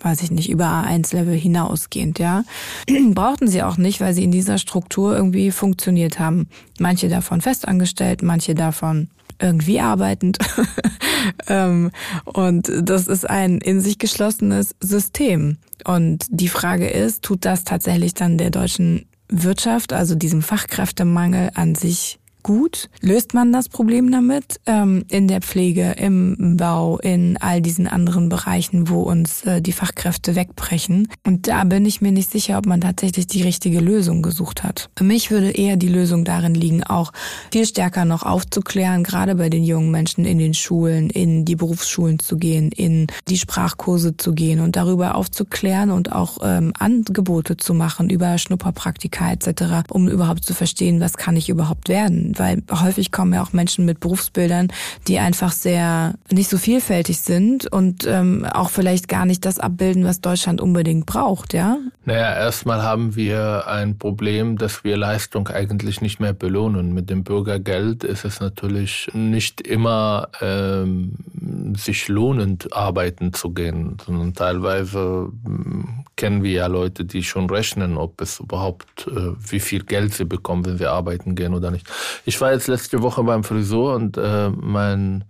[0.00, 2.44] weiß ich nicht, über A1-Level hinausgehend, ja.
[3.10, 6.48] Brauchten sie auch nicht, weil sie in dieser Struktur irgendwie funktioniert haben.
[6.78, 9.08] Manche davon festangestellt, manche davon
[9.40, 10.38] irgendwie arbeitend.
[11.46, 11.90] Ähm,
[12.24, 15.58] und das ist ein in sich geschlossenes System.
[15.84, 21.74] Und die Frage ist, tut das tatsächlich dann der deutschen Wirtschaft, also diesem Fachkräftemangel an
[21.74, 22.88] sich gut.
[23.00, 28.28] Löst man das Problem damit ähm, in der Pflege, im Bau, in all diesen anderen
[28.28, 31.08] Bereichen, wo uns äh, die Fachkräfte wegbrechen?
[31.26, 34.90] Und da bin ich mir nicht sicher, ob man tatsächlich die richtige Lösung gesucht hat.
[34.96, 37.12] Für mich würde eher die Lösung darin liegen, auch
[37.52, 42.18] viel stärker noch aufzuklären, gerade bei den jungen Menschen in den Schulen, in die Berufsschulen
[42.18, 47.74] zu gehen, in die Sprachkurse zu gehen und darüber aufzuklären und auch ähm, Angebote zu
[47.74, 53.12] machen über Schnupperpraktika etc., um überhaupt zu verstehen, was kann ich überhaupt werden weil häufig
[53.12, 54.68] kommen ja auch Menschen mit Berufsbildern,
[55.06, 60.04] die einfach sehr nicht so vielfältig sind und ähm, auch vielleicht gar nicht das abbilden,
[60.04, 61.78] was Deutschland unbedingt braucht, ja?
[62.04, 66.94] Naja, erstmal haben wir ein Problem, dass wir Leistung eigentlich nicht mehr belohnen.
[66.94, 71.14] Mit dem Bürgergeld ist es natürlich nicht immer ähm,
[71.76, 77.96] sich lohnend, arbeiten zu gehen, sondern teilweise hm, kennen wir ja Leute, die schon rechnen,
[77.96, 81.88] ob es überhaupt, äh, wie viel Geld sie bekommen, wenn sie arbeiten gehen oder nicht.
[82.26, 85.24] Ich war jetzt letzte Woche beim Friseur und äh, mein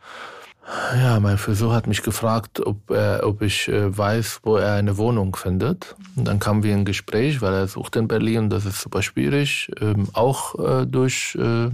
[0.95, 4.99] ja, mein Friseur hat mich gefragt, ob, er, ob ich äh, weiß, wo er eine
[4.99, 5.97] Wohnung findet.
[6.15, 9.71] Und dann kamen wir in Gespräch, weil er sucht in Berlin, das ist super schwierig,
[9.81, 11.69] ähm, auch äh, durch äh,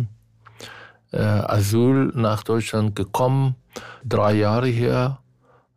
[1.13, 3.57] äh Asyl nach Deutschland gekommen,
[4.05, 5.19] drei Jahre hier,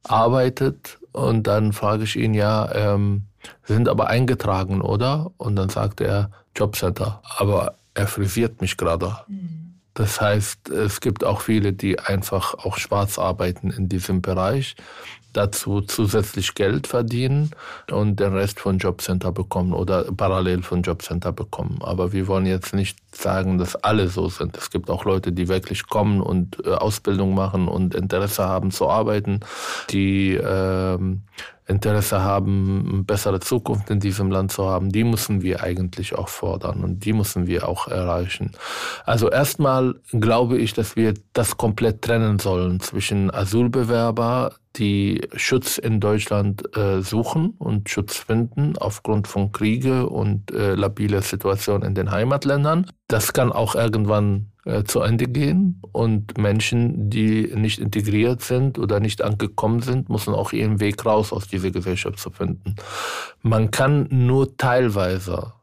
[0.04, 3.24] arbeitet und dann frage ich ihn ja, ähm,
[3.64, 5.32] Sie sind aber eingetragen, oder?
[5.38, 7.22] Und dann sagt er Jobcenter.
[7.38, 9.18] Aber er frisiert mich gerade.
[9.28, 9.76] Mhm.
[9.94, 14.76] Das heißt, es gibt auch viele, die einfach auch schwarz arbeiten in diesem Bereich,
[15.34, 17.52] dazu zusätzlich Geld verdienen
[17.92, 21.80] und den Rest von Jobcenter bekommen oder parallel von Jobcenter bekommen.
[21.82, 24.58] Aber wir wollen jetzt nicht sagen, dass alle so sind.
[24.58, 28.90] Es gibt auch Leute, die wirklich kommen und äh, Ausbildung machen und Interesse haben zu
[28.90, 29.42] arbeiten,
[29.90, 31.24] die ähm,
[31.68, 36.30] Interesse haben, eine bessere Zukunft in diesem Land zu haben, die müssen wir eigentlich auch
[36.30, 38.52] fordern und die müssen wir auch erreichen.
[39.06, 46.00] Also erstmal glaube ich, dass wir das komplett trennen sollen zwischen Asylbewerber, die Schutz in
[46.00, 52.12] Deutschland äh, suchen und Schutz finden aufgrund von Kriege und äh, labile Situation in den
[52.12, 52.86] Heimatländern.
[53.08, 59.00] Das kann auch irgendwann äh, zu Ende gehen und Menschen, die nicht integriert sind oder
[59.00, 62.76] nicht angekommen sind, müssen auch ihren Weg raus aus dieser Gesellschaft zu finden.
[63.42, 65.54] Man kann nur teilweise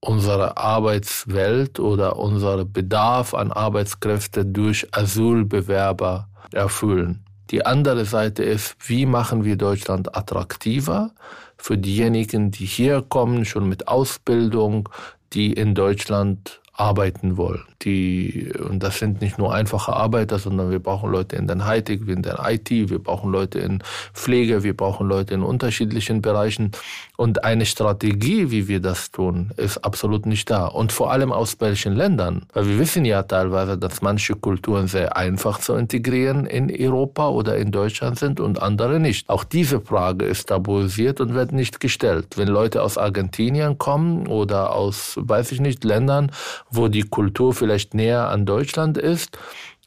[0.00, 7.24] unsere Arbeitswelt oder unseren Bedarf an Arbeitskräften durch Asylbewerber erfüllen.
[7.50, 11.12] Die andere Seite ist, wie machen wir Deutschland attraktiver
[11.58, 14.88] für diejenigen, die hier kommen, schon mit Ausbildung,
[15.32, 17.64] die in Deutschland arbeiten wollen.
[17.82, 22.00] Die, und das sind nicht nur einfache Arbeiter, sondern wir brauchen Leute in den Hightech,
[22.06, 26.72] in der IT, wir brauchen Leute in Pflege, wir brauchen Leute in unterschiedlichen Bereichen.
[27.16, 30.66] Und eine Strategie, wie wir das tun, ist absolut nicht da.
[30.66, 32.46] Und vor allem aus welchen Ländern?
[32.52, 37.56] Weil wir wissen ja teilweise, dass manche Kulturen sehr einfach zu integrieren in Europa oder
[37.56, 39.28] in Deutschland sind und andere nicht.
[39.28, 42.36] Auch diese Frage ist tabuisiert und wird nicht gestellt.
[42.36, 46.30] Wenn Leute aus Argentinien kommen oder aus, weiß ich nicht, Ländern,
[46.70, 49.36] wo die Kultur vielleicht näher an Deutschland ist,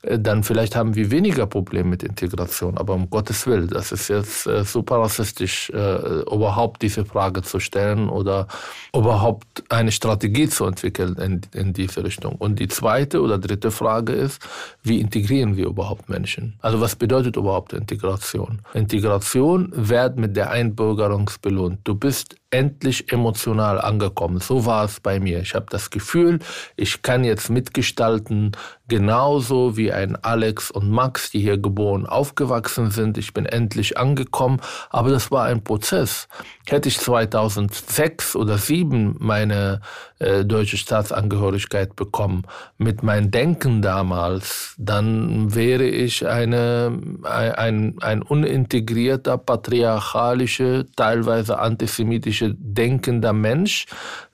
[0.01, 2.77] äh, dann vielleicht haben wir weniger Probleme mit Integration.
[2.77, 7.61] Aber um Gottes Willen, das ist jetzt äh, super rassistisch, äh, überhaupt diese Frage zu
[7.61, 8.47] stellen oder
[8.93, 12.35] überhaupt eine Strategie zu entwickeln in, in diese Richtung.
[12.35, 14.41] Und die zweite oder dritte Frage ist,
[14.83, 16.55] wie integrieren wir überhaupt Menschen?
[16.59, 18.61] Also was bedeutet überhaupt Integration?
[18.73, 21.79] Integration wird mit der Einbürgerung belohnt.
[21.85, 24.39] Du bist endlich emotional angekommen.
[24.39, 25.39] So war es bei mir.
[25.41, 26.39] Ich habe das Gefühl,
[26.75, 28.53] ich kann jetzt mitgestalten,
[28.89, 33.17] genauso wie ein Alex und Max, die hier geboren, aufgewachsen sind.
[33.17, 34.59] Ich bin endlich angekommen.
[34.89, 36.27] Aber das war ein Prozess.
[36.67, 39.81] Hätte ich 2006 oder 2007 meine
[40.19, 42.43] äh, deutsche Staatsangehörigkeit bekommen,
[42.77, 53.33] mit meinem Denken damals, dann wäre ich eine, ein, ein unintegrierter, patriarchalischer, teilweise antisemitischer, denkender
[53.33, 53.85] Mensch,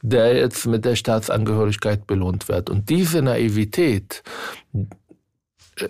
[0.09, 2.69] der jetzt mit der Staatsangehörigkeit belohnt wird.
[2.69, 4.23] Und diese Naivität,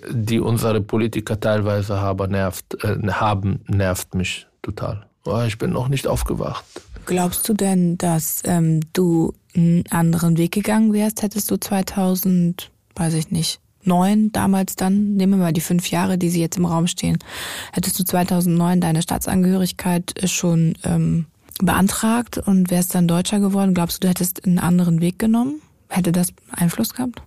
[0.10, 5.06] die unsere Politiker teilweise haben, nervt, äh, haben, nervt mich total.
[5.26, 6.64] Oh, ich bin noch nicht aufgewacht.
[7.06, 13.14] Glaubst du denn, dass ähm, du einen anderen Weg gegangen wärst, hättest du 2000, weiß
[13.16, 16.66] ich nicht, neun damals dann, nehmen wir mal die fünf Jahre, die sie jetzt im
[16.66, 17.20] Raum stehen,
[17.74, 21.28] hättest du 2009 deine Staatsangehörigkeit schon ähm,
[21.60, 23.74] beantragt und wärst dann Deutscher geworden?
[23.74, 25.62] Glaubst du, du hättest einen anderen Weg genommen?
[25.90, 27.22] Hätte das Einfluss gehabt?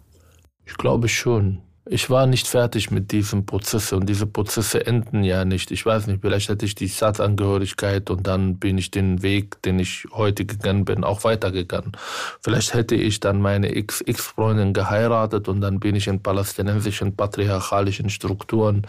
[0.67, 1.63] Ich glaube schon.
[1.91, 5.71] Ich war nicht fertig mit diesem Prozess und diese Prozesse enden ja nicht.
[5.71, 9.79] Ich weiß nicht, vielleicht hätte ich die Staatsangehörigkeit und dann bin ich den Weg, den
[9.79, 11.93] ich heute gegangen bin, auch weitergegangen.
[12.41, 18.87] Vielleicht hätte ich dann meine Ex-Freundin geheiratet und dann bin ich in palästinensischen patriarchalischen Strukturen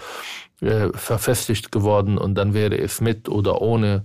[0.62, 4.04] äh, verfestigt geworden und dann wäre es mit oder ohne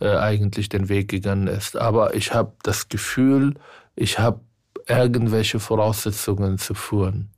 [0.00, 1.76] äh, eigentlich den Weg gegangen ist.
[1.76, 3.54] Aber ich habe das Gefühl,
[3.96, 4.40] ich habe
[4.86, 7.30] irgendwelche Voraussetzungen zu führen.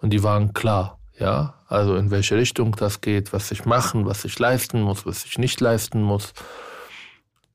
[0.00, 1.54] Und die waren klar, ja.
[1.66, 5.38] Also in welche Richtung das geht, was ich machen, was ich leisten muss, was ich
[5.38, 6.32] nicht leisten muss.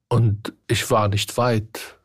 [0.08, 1.96] Und ich war nicht weit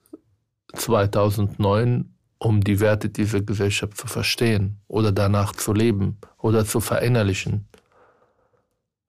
[0.74, 7.68] 2009, um die Werte dieser Gesellschaft zu verstehen oder danach zu leben oder zu verinnerlichen.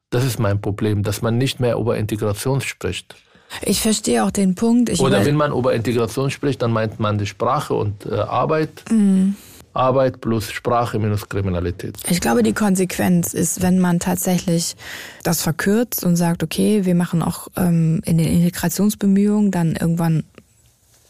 [0.10, 3.16] Das ist mein Problem, dass man nicht mehr über Integration spricht.
[3.62, 4.90] Ich verstehe auch den Punkt.
[4.90, 8.84] Ich Oder wenn man über Integration spricht, dann meint man die Sprache und äh, Arbeit.
[8.92, 9.36] Mhm.
[9.74, 11.98] Arbeit plus Sprache minus Kriminalität.
[12.10, 14.76] Ich glaube, die Konsequenz ist, wenn man tatsächlich
[15.24, 20.24] das verkürzt und sagt, okay, wir machen auch ähm, in den Integrationsbemühungen dann irgendwann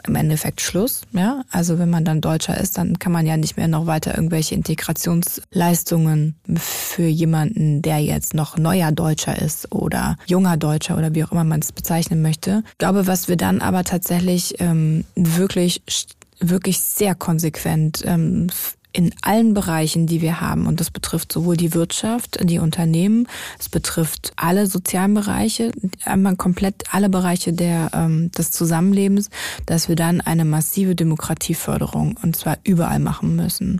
[0.07, 1.01] im Endeffekt Schluss.
[1.11, 4.15] Ja, also wenn man dann Deutscher ist, dann kann man ja nicht mehr noch weiter
[4.15, 11.23] irgendwelche Integrationsleistungen für jemanden, der jetzt noch neuer Deutscher ist oder junger Deutscher oder wie
[11.23, 12.63] auch immer man es bezeichnen möchte.
[12.71, 15.81] Ich glaube, was wir dann aber tatsächlich ähm, wirklich
[16.39, 18.47] wirklich sehr konsequent ähm,
[18.91, 20.65] in allen Bereichen, die wir haben.
[20.65, 23.27] Und das betrifft sowohl die Wirtschaft, die Unternehmen,
[23.59, 25.71] es betrifft alle sozialen Bereiche,
[26.05, 29.29] einmal komplett alle Bereiche der, ähm, des Zusammenlebens,
[29.67, 33.79] dass wir dann eine massive Demokratieförderung und zwar überall machen müssen.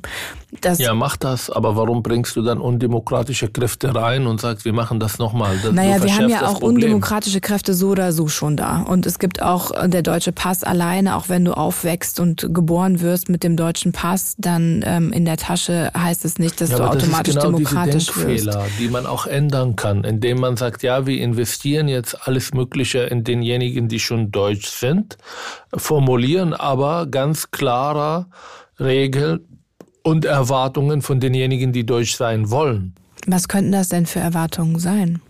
[0.61, 4.73] Das ja, mach das, aber warum bringst du dann undemokratische Kräfte rein und sagst, wir
[4.73, 5.57] machen das nochmal?
[5.71, 8.81] Naja, wir haben ja auch undemokratische Kräfte so oder so schon da.
[8.81, 13.01] Und es gibt auch äh, der deutsche Pass alleine, auch wenn du aufwächst und geboren
[13.01, 16.71] wirst mit dem deutschen Pass, dann äh, ähm, in der Tasche heißt es nicht, dass
[16.71, 18.79] ja, du automatisch das ist genau demokratisch diese Denkfehler, wirst.
[18.79, 23.23] die man auch ändern kann, indem man sagt, ja, wir investieren jetzt alles Mögliche in
[23.23, 25.17] denjenigen, die schon deutsch sind,
[25.75, 28.27] formulieren aber ganz klarer
[28.79, 29.41] Regeln
[30.09, 32.93] und Erwartungen von denjenigen, die deutsch sein wollen.
[33.27, 35.21] Was könnten das denn für Erwartungen sein?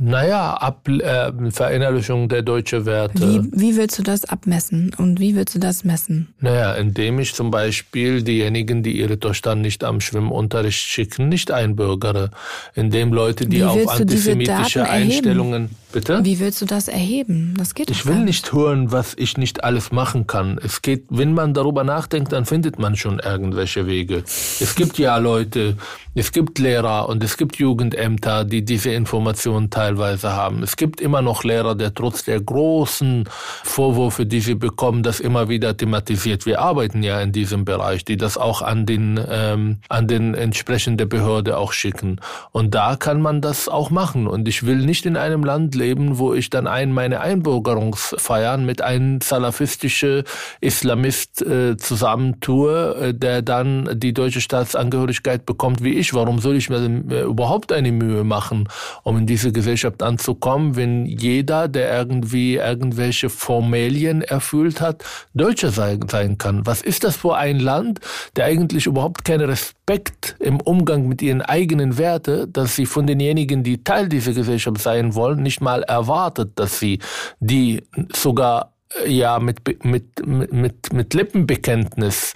[0.00, 3.20] Naja, Ab, äh, Verinnerlichung der deutschen Werte.
[3.20, 6.28] Wie, wie willst du das abmessen und wie willst du das messen?
[6.38, 12.30] Naja, indem ich zum Beispiel diejenigen, die ihre Tochter nicht am Schwimmunterricht schicken, nicht einbürgere.
[12.76, 16.22] Indem Leute, die auf antisemitische Einstellungen Bitte?
[16.22, 17.54] Wie willst du das erheben?
[17.56, 20.58] Das geht Ich will nicht hören, was ich nicht alles machen kann.
[20.62, 24.18] Es geht, wenn man darüber nachdenkt, dann findet man schon irgendwelche Wege.
[24.26, 25.76] Es gibt ja Leute,
[26.14, 30.62] es gibt Lehrer und es gibt Jugendämter, die diese Informationen teilweise haben.
[30.62, 33.28] Es gibt immer noch Lehrer, der trotz der großen
[33.62, 36.44] Vorwürfe, die sie bekommen, das immer wieder thematisiert.
[36.44, 41.06] Wir arbeiten ja in diesem Bereich, die das auch an den ähm, an den entsprechende
[41.06, 42.20] Behörde auch schicken.
[42.52, 44.26] Und da kann man das auch machen.
[44.26, 48.82] Und ich will nicht in einem Land leben, wo ich dann ein meine Einbürgerungsfeiern mit
[48.82, 50.24] einem salafistischen
[50.60, 56.12] Islamist äh, zusammentue, äh, der dann die deutsche Staatsangehörigkeit bekommt wie ich.
[56.12, 56.78] Warum soll ich mir
[57.10, 58.68] äh, überhaupt eine Mühe machen,
[59.04, 66.00] um in diese Gesellschaft anzukommen, wenn jeder, der irgendwie irgendwelche Formelien erfüllt hat, Deutscher sein,
[66.10, 66.66] sein kann?
[66.66, 68.00] Was ist das für ein Land,
[68.36, 73.62] der eigentlich überhaupt keinen Respekt im Umgang mit ihren eigenen Werten, dass sie von denjenigen,
[73.62, 76.98] die Teil dieser Gesellschaft sein wollen, nicht mal erwartet, dass sie
[77.40, 82.34] die sogar äh, ja mit, mit, mit, mit Lippenbekenntnis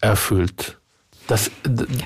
[0.00, 0.78] erfüllt.
[1.26, 1.50] Das,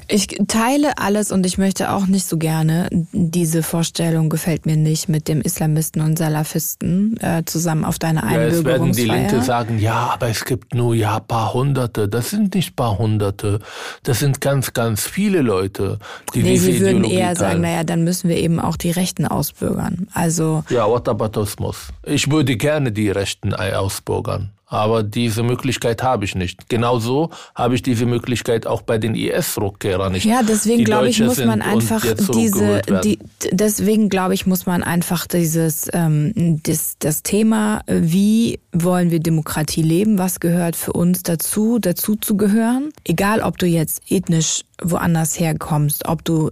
[0.07, 5.09] ich teile alles und ich möchte auch nicht so gerne, diese Vorstellung gefällt mir nicht
[5.09, 8.65] mit dem Islamisten und Salafisten äh, zusammen auf deine Einbürgerungsfeier.
[8.65, 12.09] Ja, es werden die Linke sagen, ja, aber es gibt nur ja paar Hunderte.
[12.09, 13.59] Das sind nicht paar Hunderte.
[14.05, 15.99] Das sind ganz, ganz viele Leute,
[16.35, 17.37] die nee, diese sie würden Ideologie eher teilen.
[17.37, 20.07] sagen, naja, dann müssen wir eben auch die Rechten ausbürgern.
[20.15, 21.89] Also ja, Whataboutismus.
[22.05, 24.53] Ich würde gerne die Rechten ausbürgern.
[24.69, 26.69] Aber diese Möglichkeit habe ich nicht.
[26.69, 30.27] Genauso habe ich diese Möglichkeit auch bei den IS-Rückkehrern nicht.
[30.27, 32.05] Ja, deswegen glaube ich, muss man einfach
[32.35, 33.19] diese, die,
[33.51, 39.83] deswegen glaube ich, muss man einfach dieses, ähm, das, das Thema, wie wollen wir Demokratie
[39.83, 42.91] leben, was gehört für uns dazu, dazu zu gehören.
[43.05, 46.51] Egal, ob du jetzt ethnisch woanders herkommst, ob du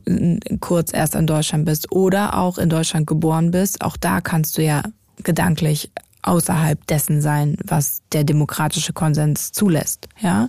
[0.60, 4.62] kurz erst in Deutschland bist oder auch in Deutschland geboren bist, auch da kannst du
[4.62, 4.82] ja
[5.22, 5.90] gedanklich
[6.26, 10.08] außerhalb dessen sein, was der demokratische Konsens zulässt.
[10.20, 10.48] Ja,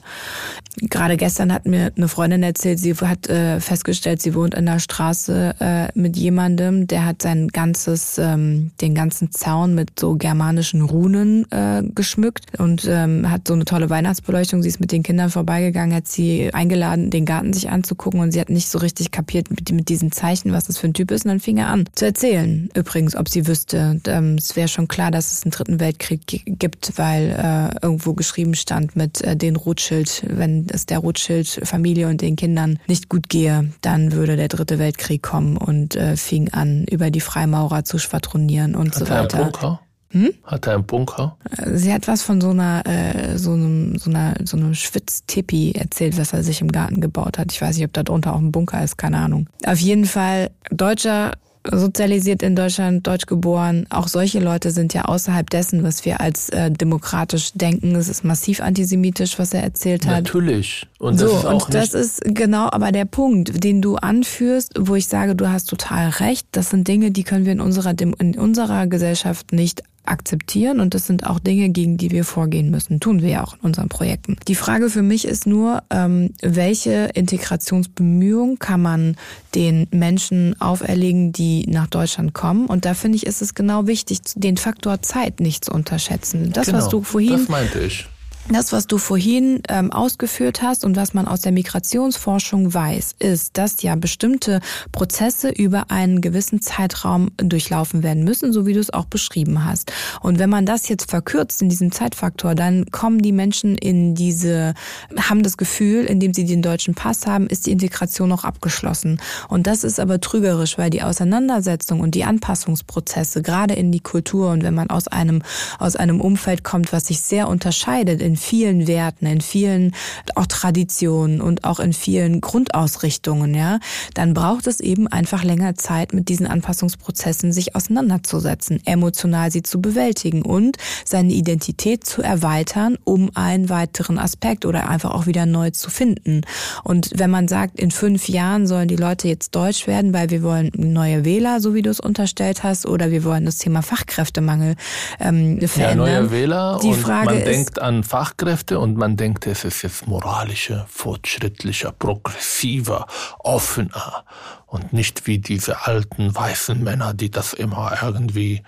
[0.82, 4.80] gerade gestern hat mir eine Freundin erzählt, sie hat äh, festgestellt, sie wohnt in der
[4.80, 10.82] Straße äh, mit jemandem, der hat sein ganzes, ähm, den ganzen Zaun mit so germanischen
[10.82, 14.62] Runen äh, geschmückt und ähm, hat so eine tolle Weihnachtsbeleuchtung.
[14.62, 18.40] Sie ist mit den Kindern vorbeigegangen, hat sie eingeladen, den Garten sich anzugucken und sie
[18.40, 21.26] hat nicht so richtig kapiert mit, mit diesen Zeichen, was das für ein Typ ist.
[21.26, 24.00] Und dann fing er an zu erzählen, übrigens, ob sie wüsste.
[24.06, 28.54] Ähm, es wäre schon klar, dass es einen dritten Weltkrieg gibt, weil äh, irgendwo geschrieben
[28.54, 33.72] stand mit äh, den Rothschild, wenn es der Rothschild-Familie und den Kindern nicht gut gehe,
[33.82, 38.76] dann würde der dritte Weltkrieg kommen und äh, fing an, über die Freimaurer zu schwadronieren
[38.76, 39.38] und Hat so er weiter.
[39.38, 39.80] einen Bunker?
[40.12, 40.30] Hm?
[40.46, 41.38] Hat er einen Bunker?
[41.74, 46.18] Sie hat was von so einer, äh, so einem, so einer, so einem Schwitztippi erzählt,
[46.18, 47.52] was er sich im Garten gebaut hat.
[47.52, 49.48] Ich weiß nicht, ob da drunter auch ein Bunker ist, keine Ahnung.
[49.66, 51.34] Auf jeden Fall Deutscher
[51.72, 53.86] sozialisiert in Deutschland, deutsch geboren.
[53.90, 57.96] Auch solche Leute sind ja außerhalb dessen, was wir als äh, demokratisch denken.
[57.96, 60.24] Es ist massiv antisemitisch, was er erzählt hat.
[60.24, 60.86] Natürlich.
[61.00, 64.74] Und das so, ist auch und das ist genau aber der Punkt, den du anführst,
[64.80, 66.48] wo ich sage, du hast total recht.
[66.52, 71.08] Das sind Dinge, die können wir in unserer, in unserer Gesellschaft nicht akzeptieren und das
[71.08, 73.00] sind auch Dinge, gegen die wir vorgehen müssen.
[73.00, 74.38] Tun wir ja auch in unseren Projekten.
[74.48, 79.16] Die Frage für mich ist nur, ähm, welche Integrationsbemühungen kann man
[79.56, 82.68] den Menschen auferlegen, die nach Deutschland kommen?
[82.68, 86.52] Und da finde ich, ist es genau wichtig, den Faktor Zeit nicht zu unterschätzen.
[86.54, 88.08] Das, genau, was du vorhin Das meinte ich.
[88.50, 93.58] Das, was du vorhin ähm, ausgeführt hast und was man aus der Migrationsforschung weiß, ist,
[93.58, 94.62] dass ja bestimmte
[94.94, 99.92] Prozesse über einen gewissen Zeitraum durchlaufen werden müssen, so wie du es auch beschrieben hast.
[100.22, 104.76] Und wenn man das jetzt verkürzt in diesem Zeitfaktor, dann kommen die Menschen in diese,
[105.18, 109.20] haben das Gefühl, indem sie den deutschen Pass haben, ist die Integration noch abgeschlossen.
[109.50, 114.52] Und das ist aber trügerisch, weil die Auseinandersetzung und die Anpassungsprozesse, gerade in die Kultur
[114.52, 115.42] und wenn man aus einem,
[115.80, 119.94] aus einem Umfeld kommt, was sich sehr unterscheidet in vielen Werten, in vielen
[120.36, 123.80] auch Traditionen und auch in vielen Grundausrichtungen, ja,
[124.14, 129.82] dann braucht es eben einfach länger Zeit, mit diesen Anpassungsprozessen sich auseinanderzusetzen, emotional sie zu
[129.82, 135.72] bewältigen und seine Identität zu erweitern, um einen weiteren Aspekt oder einfach auch wieder neu
[135.72, 136.42] zu finden.
[136.84, 140.44] Und wenn man sagt, in fünf Jahren sollen die Leute jetzt deutsch werden, weil wir
[140.44, 144.76] wollen neue Wähler, so wie du es unterstellt hast, oder wir wollen das Thema Fachkräftemangel
[145.20, 145.98] ähm, Ja, verändern.
[145.98, 149.84] neue Wähler Die und Frage man ist, denkt an Fachkräfte und man denkt, es ist
[149.84, 153.08] jetzt moralischer, fortschrittlicher, progressiver,
[153.40, 154.26] offener
[154.66, 158.64] und nicht wie diese alten weißen Männer, die das immer irgendwie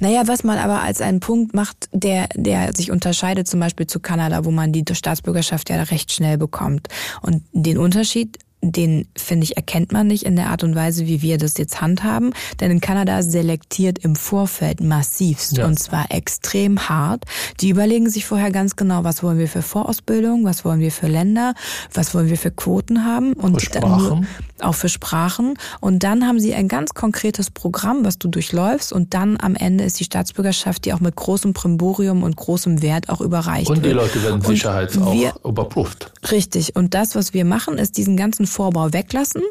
[0.00, 4.00] Naja, was man aber als einen Punkt macht, der, der sich unterscheidet zum Beispiel zu
[4.00, 6.88] Kanada, wo man die Staatsbürgerschaft ja recht schnell bekommt.
[7.22, 8.36] Und den Unterschied,
[8.72, 11.80] den finde ich, erkennt man nicht in der Art und Weise, wie wir das jetzt
[11.80, 12.32] handhaben.
[12.60, 15.66] Denn in Kanada selektiert im Vorfeld massivst Ja.
[15.66, 17.24] und zwar extrem hart.
[17.60, 21.06] Die überlegen sich vorher ganz genau, was wollen wir für Vorausbildung, was wollen wir für
[21.08, 21.54] Länder,
[21.92, 24.26] was wollen wir für Quoten haben und Für dann
[24.60, 25.54] auch für Sprachen.
[25.80, 28.92] Und dann haben sie ein ganz konkretes Programm, was du durchläufst.
[28.92, 33.08] Und dann am Ende ist die Staatsbürgerschaft, die auch mit großem Primborium und großem Wert
[33.08, 33.96] auch überreicht und die wird.
[33.96, 36.12] Leute werden Und sicherheits auch überprüft.
[36.30, 36.74] Richtig.
[36.74, 39.44] Und das, was wir machen, ist diesen ganzen Vorbau weglassen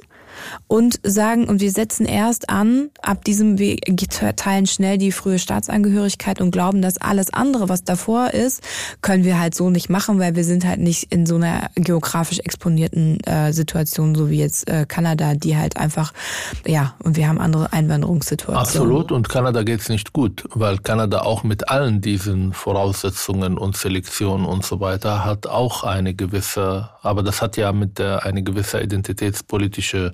[0.67, 3.77] und sagen, und wir setzen erst an, ab diesem, wir
[4.35, 8.61] teilen schnell die frühe Staatsangehörigkeit und glauben, dass alles andere, was davor ist,
[9.01, 12.39] können wir halt so nicht machen, weil wir sind halt nicht in so einer geografisch
[12.39, 16.13] exponierten äh, Situation, so wie jetzt äh, Kanada, die halt einfach,
[16.65, 18.61] ja, und wir haben andere Einwanderungssituationen.
[18.61, 19.11] Absolut.
[19.11, 24.65] Und Kanada geht's nicht gut, weil Kanada auch mit allen diesen Voraussetzungen und Selektionen und
[24.65, 30.13] so weiter hat auch eine gewisse, aber das hat ja mit der, eine gewisse identitätspolitische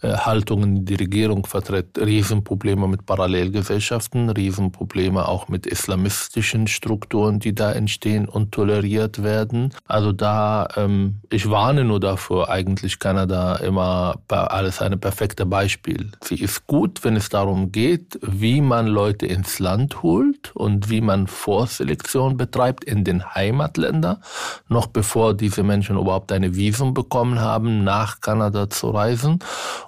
[0.00, 7.72] äh, Haltung, die Regierung vertritt, Riesenprobleme mit Parallelgesellschaften, Riesenprobleme auch mit islamistischen Strukturen, die da
[7.72, 9.74] entstehen und toleriert werden.
[9.86, 16.12] Also da, ähm, ich warne nur dafür, eigentlich Kanada immer alles eine perfekte Beispiel.
[16.22, 21.00] Sie ist gut, wenn es darum geht, wie man Leute ins Land holt und wie
[21.00, 24.22] man Vorselektion betreibt in den Heimatländern,
[24.68, 29.40] noch bevor diese Menschen überhaupt eine Visum bekommen haben, nach Kanada zu reisen.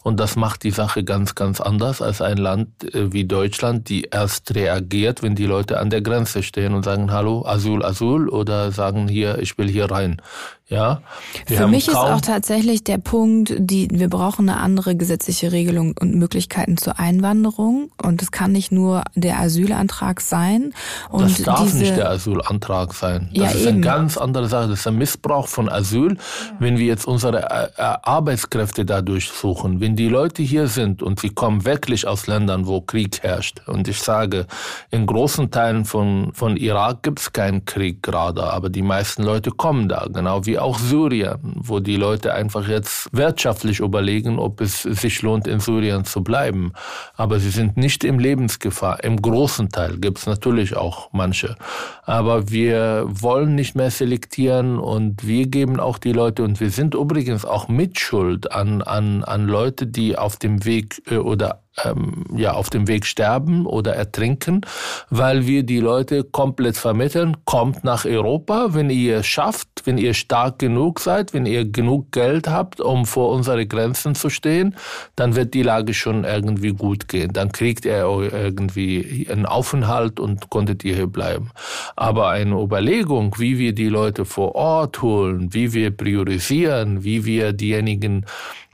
[0.02, 4.04] Und das macht die Sache ganz, ganz anders als ein Land äh, wie Deutschland, die
[4.10, 8.72] erst reagiert, wenn die Leute an der Grenze stehen und sagen, hallo, Asyl, Asyl oder
[8.72, 10.22] sagen hier, ich will hier rein.
[10.70, 11.02] Ja,
[11.46, 16.14] Für mich ist auch tatsächlich der Punkt, die, wir brauchen eine andere gesetzliche Regelung und
[16.14, 17.90] Möglichkeiten zur Einwanderung.
[18.00, 20.72] Und es kann nicht nur der Asylantrag sein.
[21.08, 23.30] Und das darf diese, nicht der Asylantrag sein.
[23.34, 23.68] Das Ja, ist eben.
[23.68, 24.68] eine ganz andere Sache.
[24.68, 26.16] Das ist ein Missbrauch von Asyl.
[26.60, 29.80] Wenn wir jetzt unsere äh, äh, Arbeitskräfte dadurch suchen.
[29.80, 33.88] Wenn die Leute hier sind und sie kommen wirklich aus Ländern, wo Krieg herrscht, und
[33.88, 34.46] ich sage,
[34.90, 39.50] in großen Teilen von, von Irak gibt es keinen Krieg gerade, aber die meisten Leute
[39.50, 44.82] kommen da, genau wie auch Syrien, wo die Leute einfach jetzt wirtschaftlich überlegen, ob es
[44.82, 46.72] sich lohnt, in Syrien zu bleiben.
[47.16, 49.02] Aber sie sind nicht im Lebensgefahr.
[49.04, 51.56] Im großen Teil gibt es natürlich auch manche.
[52.04, 56.94] Aber wir wollen nicht mehr selektieren und wir geben auch die Leute, und wir sind
[56.94, 62.52] übrigens auch mitschuld an, an, an Leute, die auf dem Weg äh, oder ähm, ja,
[62.52, 64.62] auf dem Weg sterben oder ertrinken,
[65.08, 70.14] weil wir die Leute komplett vermitteln, kommt nach Europa, wenn ihr es schafft, wenn ihr
[70.14, 74.76] stark genug seid, wenn ihr genug Geld habt, um vor unsere Grenzen zu stehen,
[75.16, 77.32] dann wird die Lage schon irgendwie gut gehen.
[77.32, 81.50] Dann kriegt ihr irgendwie einen Aufenthalt und konntet ihr hier bleiben.
[81.96, 87.52] Aber eine Überlegung, wie wir die Leute vor Ort holen, wie wir priorisieren, wie wir
[87.52, 88.26] diejenigen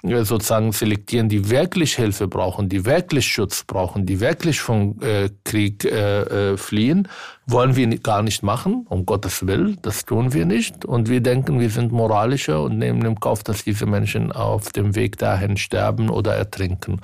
[0.02, 5.84] sozusagen selektieren, die wirklich Hilfe brauchen, die wirklich Schutz brauchen, die wirklich vom äh, Krieg
[5.84, 7.08] äh, äh, fliehen,
[7.46, 10.84] wollen wir gar nicht machen, um Gottes Willen, das tun wir nicht.
[10.84, 14.96] Und wir denken, wir sind moralischer und nehmen im Kauf, dass diese Menschen auf dem
[14.96, 17.00] Weg dahin sterben oder ertrinken.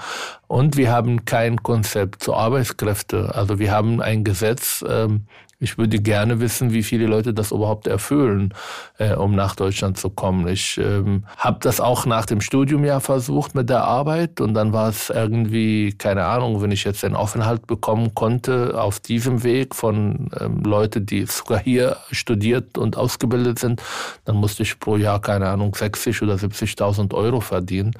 [0.49, 3.35] Und wir haben kein Konzept zur Arbeitskräfte.
[3.35, 5.27] Also wir haben ein Gesetz, ähm,
[5.63, 8.53] ich würde gerne wissen, wie viele Leute das überhaupt erfüllen,
[8.99, 10.49] äh, um nach Deutschland zu kommen.
[10.49, 14.73] Ich ähm, habe das auch nach dem Studium ja versucht mit der Arbeit und dann
[14.73, 19.77] war es irgendwie, keine Ahnung, wenn ich jetzt den Aufenthalt bekommen konnte auf diesem Weg
[19.77, 23.83] von ähm, Leute, die sogar hier studiert und ausgebildet sind,
[24.25, 27.93] dann musste ich pro Jahr, keine Ahnung, 60 oder 70.000 Euro verdienen.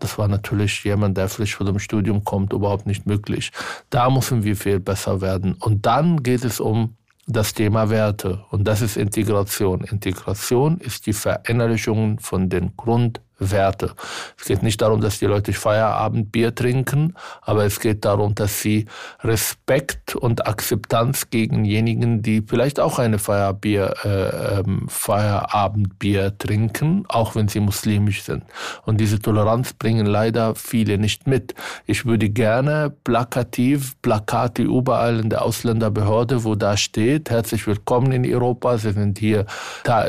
[0.00, 3.50] Das war natürlich jemand, der frisch von dem Studium kommt, überhaupt nicht möglich.
[3.90, 5.54] Da müssen wir viel besser werden.
[5.54, 8.44] Und dann geht es um das Thema Werte.
[8.50, 9.82] Und das ist Integration.
[9.82, 13.92] Integration ist die Verinnerlichung von den Grund Werte.
[14.38, 18.86] Es geht nicht darum, dass die Leute Feierabendbier trinken, aber es geht darum, dass sie
[19.22, 27.36] Respekt und Akzeptanz gegen diejenigen, die vielleicht auch eine Feierbier, äh, ähm, Feierabendbier trinken, auch
[27.36, 28.42] wenn sie muslimisch sind.
[28.84, 31.54] Und diese Toleranz bringen leider viele nicht mit.
[31.86, 38.26] Ich würde gerne plakativ, Plakate überall in der Ausländerbehörde, wo da steht, herzlich willkommen in
[38.26, 39.46] Europa, Sie sind hier,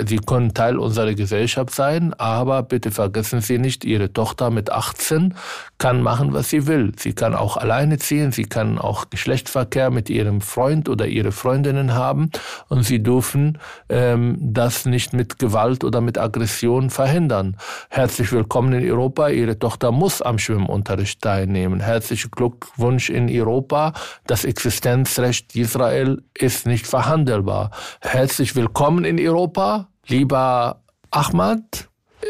[0.06, 4.72] Sie können Teil unserer Gesellschaft sein, aber bitte vergessen Vergessen Sie nicht, Ihre Tochter mit
[4.72, 5.34] 18
[5.78, 6.94] kann machen, was sie will.
[6.98, 11.94] Sie kann auch alleine ziehen, sie kann auch Geschlechtsverkehr mit ihrem Freund oder ihre Freundinnen
[11.94, 12.32] haben
[12.70, 13.58] und Sie dürfen
[13.90, 17.58] ähm, das nicht mit Gewalt oder mit Aggression verhindern.
[17.90, 19.30] Herzlich willkommen in Europa.
[19.30, 21.80] Ihre Tochter muss am Schwimmunterricht teilnehmen.
[21.80, 23.94] Herzlichen Glückwunsch in Europa.
[24.28, 27.72] Das Existenzrecht Israel ist nicht verhandelbar.
[28.02, 29.88] Herzlich willkommen in Europa.
[30.08, 31.89] Lieber Ahmad,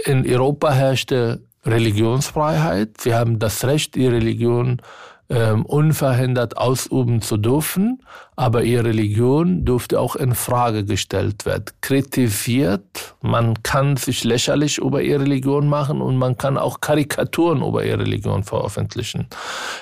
[0.09, 2.99] in Europa herrschte Religionsfreiheit.
[2.99, 4.81] Sie haben das Recht, ihre Religion
[5.29, 8.01] ähm, unverhindert ausüben zu dürfen,
[8.35, 13.13] aber ihre Religion durfte auch in Frage gestellt werden, kritisiert.
[13.21, 17.99] Man kann sich lächerlich über ihre Religion machen und man kann auch Karikaturen über ihre
[17.99, 19.27] Religion veröffentlichen.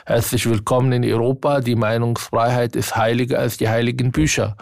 [0.05, 1.61] Herzlich willkommen in Europa.
[1.61, 4.57] Die Meinungsfreiheit ist heiliger als die heiligen Bücher.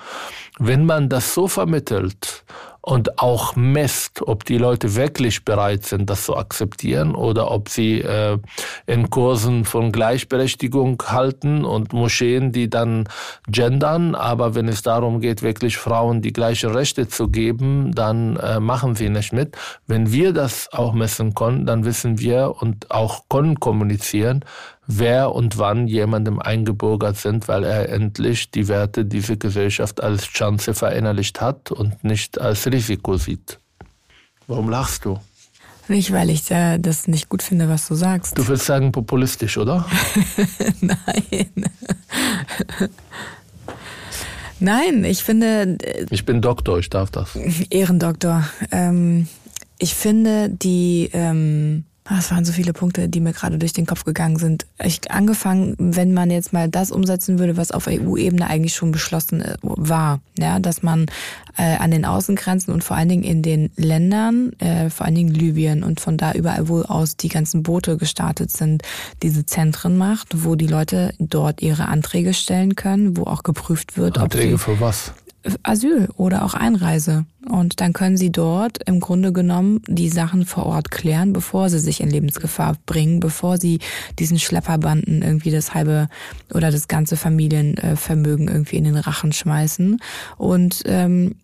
[0.59, 2.45] Wenn man das so vermittelt
[2.85, 8.01] und auch messt, ob die Leute wirklich bereit sind, das zu akzeptieren oder ob sie
[8.01, 8.37] äh,
[8.85, 13.09] in Kursen von Gleichberechtigung halten und Moscheen, die dann
[13.47, 18.59] gendern, aber wenn es darum geht, wirklich Frauen die gleichen Rechte zu geben, dann äh,
[18.59, 19.57] machen sie nicht mit.
[19.87, 24.45] Wenn wir das auch messen können, dann wissen wir und auch können kommunizieren,
[24.87, 30.73] wer und wann jemandem eingebürgert sind, weil er endlich die Werte dieser Gesellschaft als Chance
[30.73, 33.59] verinnerlicht hat und nicht als Risiko sieht.
[34.47, 35.19] Warum lachst du?
[35.87, 38.37] Nicht, weil ich äh, das nicht gut finde, was du sagst.
[38.37, 39.85] Du willst sagen populistisch, oder?
[40.81, 41.65] Nein.
[44.59, 45.77] Nein, ich finde.
[45.83, 47.35] Äh, ich bin Doktor, ich darf das.
[47.69, 48.47] Ehrendoktor.
[48.71, 49.27] Ähm,
[49.77, 51.09] ich finde die.
[51.13, 54.67] Ähm, es waren so viele Punkte, die mir gerade durch den Kopf gegangen sind.
[54.83, 59.41] Ich angefangen, wenn man jetzt mal das umsetzen würde, was auf EU-Ebene eigentlich schon beschlossen
[59.41, 61.07] äh, war, ja, dass man
[61.57, 65.33] äh, an den Außengrenzen und vor allen Dingen in den Ländern, äh, vor allen Dingen
[65.33, 68.83] Libyen und von da überall, wo aus die ganzen Boote gestartet sind,
[69.23, 74.19] diese Zentren macht, wo die Leute dort ihre Anträge stellen können, wo auch geprüft wird.
[74.19, 75.13] Anträge für was?
[75.63, 77.25] Asyl oder auch Einreise.
[77.47, 81.79] Und dann können sie dort im Grunde genommen die Sachen vor Ort klären, bevor sie
[81.79, 83.79] sich in Lebensgefahr bringen, bevor sie
[84.17, 86.09] diesen Schlepperbanden irgendwie das halbe
[86.53, 89.99] oder das ganze Familienvermögen irgendwie in den Rachen schmeißen.
[90.37, 91.35] Und ähm,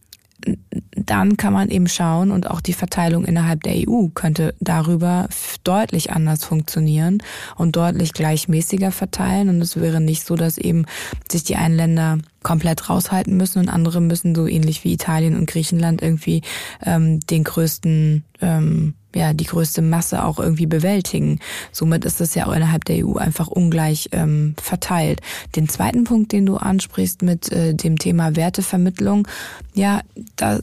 [0.95, 5.27] dann kann man eben schauen und auch die Verteilung innerhalb der EU könnte darüber
[5.63, 7.19] deutlich anders funktionieren
[7.55, 9.49] und deutlich gleichmäßiger verteilen.
[9.49, 10.85] Und es wäre nicht so, dass eben
[11.29, 15.47] sich die einen Länder komplett raushalten müssen und andere müssen so ähnlich wie Italien und
[15.47, 16.41] Griechenland irgendwie
[16.83, 21.39] ähm, den größten ähm, ja die größte Masse auch irgendwie bewältigen.
[21.71, 25.21] Somit ist es ja auch innerhalb der EU einfach ungleich ähm, verteilt.
[25.55, 29.27] Den zweiten Punkt, den du ansprichst mit äh, dem Thema Wertevermittlung,
[29.73, 30.01] ja,
[30.35, 30.59] da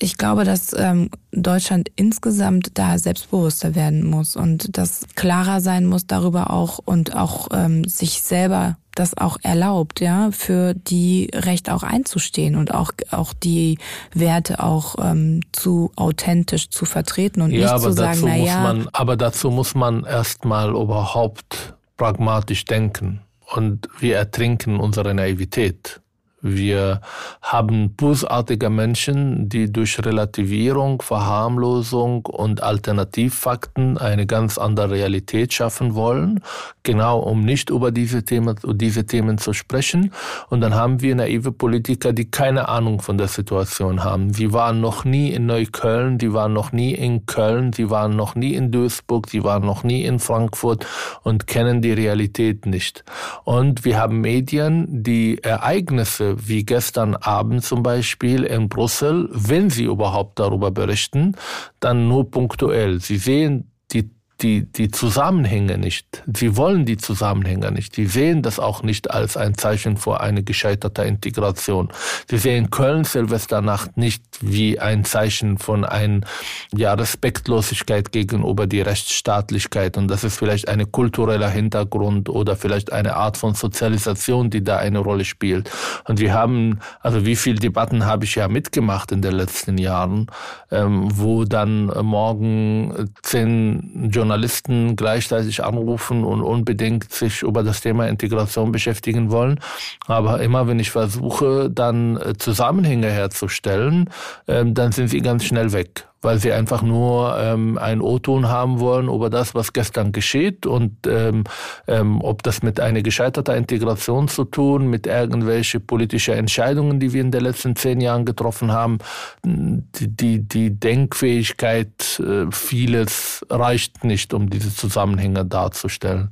[0.00, 6.06] ich glaube, dass ähm, Deutschland insgesamt da selbstbewusster werden muss und das klarer sein muss
[6.06, 11.84] darüber auch und auch ähm, sich selber das auch erlaubt, ja, für die Recht auch
[11.84, 13.78] einzustehen und auch auch die
[14.12, 18.60] Werte auch ähm, zu authentisch zu vertreten und ja, nicht zu sagen, na ja.
[18.60, 23.20] Man, aber dazu muss man erstmal überhaupt pragmatisch denken
[23.54, 26.00] und wir ertrinken unsere Naivität.
[26.40, 27.00] Wir
[27.42, 36.40] haben bösartige Menschen, die durch Relativierung, Verharmlosung und Alternativfakten eine ganz andere Realität schaffen wollen,
[36.84, 40.12] genau um nicht über diese Themen, diese Themen zu sprechen.
[40.48, 44.32] Und dann haben wir naive Politiker, die keine Ahnung von der Situation haben.
[44.32, 48.36] Sie waren noch nie in Neukölln, die waren noch nie in Köln, sie waren noch
[48.36, 50.86] nie in Duisburg, sie waren noch nie in Frankfurt
[51.24, 53.04] und kennen die Realität nicht.
[53.42, 59.84] Und wir haben Medien, die Ereignisse wie gestern Abend zum Beispiel in Brüssel, wenn sie
[59.84, 61.36] überhaupt darüber berichten,
[61.80, 63.00] dann nur punktuell.
[63.00, 64.10] Sie sehen die
[64.40, 66.22] die, die Zusammenhänge nicht.
[66.32, 67.96] Sie wollen die Zusammenhänge nicht.
[67.96, 71.88] Sie sehen das auch nicht als ein Zeichen vor eine gescheiterte Integration.
[72.30, 76.24] Sie sehen Köln Silvesternacht nicht wie ein Zeichen von ein,
[76.72, 79.96] ja, Respektlosigkeit gegenüber die Rechtsstaatlichkeit.
[79.96, 84.76] Und das ist vielleicht ein kultureller Hintergrund oder vielleicht eine Art von Sozialisation, die da
[84.76, 85.68] eine Rolle spielt.
[86.04, 90.28] Und wir haben, also wie viele Debatten habe ich ja mitgemacht in den letzten Jahren,
[90.70, 98.08] ähm, wo dann morgen zehn Journalisten Journalisten gleichzeitig anrufen und unbedingt sich über das Thema
[98.08, 99.58] Integration beschäftigen wollen.
[100.06, 104.10] Aber immer wenn ich versuche, dann äh, Zusammenhänge herzustellen,
[104.46, 108.80] ähm, dann sind sie ganz schnell weg weil sie einfach nur ähm, ein O-Ton haben
[108.80, 111.44] wollen über das, was gestern geschieht und ähm,
[111.86, 117.20] ähm, ob das mit einer gescheiterten Integration zu tun, mit irgendwelche politische Entscheidungen, die wir
[117.20, 118.98] in den letzten zehn Jahren getroffen haben.
[119.44, 126.30] Die, die, die Denkfähigkeit äh, vieles reicht nicht, um diese Zusammenhänge darzustellen.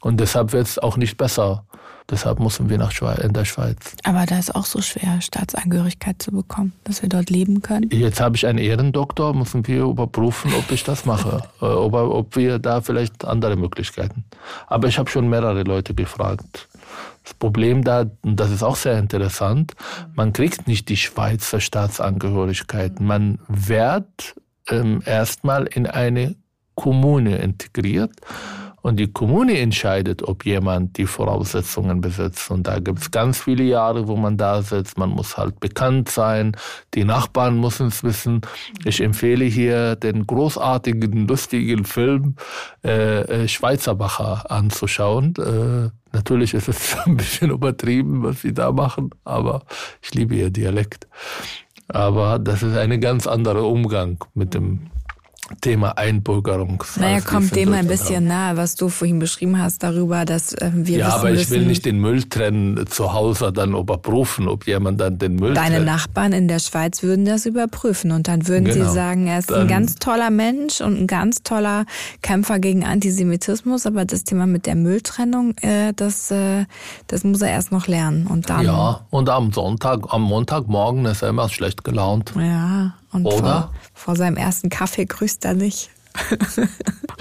[0.00, 1.64] Und deshalb wird es auch nicht besser.
[2.10, 3.94] Deshalb mussten wir nach Schweiz, in der Schweiz.
[4.02, 7.88] Aber da ist auch so schwer, Staatsangehörigkeit zu bekommen, dass wir dort leben können.
[7.90, 11.42] Jetzt habe ich einen Ehrendoktor, müssen wir überprüfen, ob ich das mache.
[11.60, 14.24] Äh, oder ob wir da vielleicht andere Möglichkeiten.
[14.66, 16.68] Aber ich habe schon mehrere Leute gefragt.
[17.22, 19.72] Das Problem da, und das ist auch sehr interessant,
[20.14, 22.98] man kriegt nicht die Schweizer Staatsangehörigkeit.
[23.00, 24.34] Man wird
[24.70, 26.34] ähm, erstmal in eine
[26.74, 28.12] Kommune integriert
[28.82, 32.50] und die Kommune entscheidet, ob jemand die Voraussetzungen besitzt.
[32.50, 34.96] Und da gibt es ganz viele Jahre, wo man da sitzt.
[34.96, 36.56] Man muss halt bekannt sein.
[36.94, 38.40] Die Nachbarn müssen es wissen.
[38.84, 42.36] Ich empfehle hier den großartigen, lustigen Film
[42.84, 45.34] äh, äh Schweizerbacher anzuschauen.
[45.36, 49.62] Äh, natürlich ist es ein bisschen übertrieben, was sie da machen, aber
[50.02, 51.06] ich liebe ihr Dialekt.
[51.88, 54.90] Aber das ist ein ganz anderer Umgang mit dem
[55.60, 56.82] Thema Einbürgerung.
[56.96, 60.98] Naja, kommt dem ein bisschen nahe, was du vorhin beschrieben hast darüber, dass äh, wir
[60.98, 65.18] Ja, aber ich will nicht den Müll trennen zu Hause dann überprüfen, ob jemand dann
[65.18, 65.86] den Müll Deine trennt.
[65.86, 68.88] Nachbarn in der Schweiz würden das überprüfen und dann würden genau.
[68.88, 71.84] sie sagen, er ist dann, ein ganz toller Mensch und ein ganz toller
[72.22, 76.64] Kämpfer gegen Antisemitismus, aber das Thema mit der Mülltrennung, äh, das, äh,
[77.08, 78.64] das muss er erst noch lernen und dann.
[78.64, 82.32] Ja, und am Sonntag, am Montagmorgen ist er immer schlecht gelaunt.
[82.36, 83.24] Ja, und?
[83.24, 85.90] Vor, vor seinem ersten Kaffee grüßt er nicht.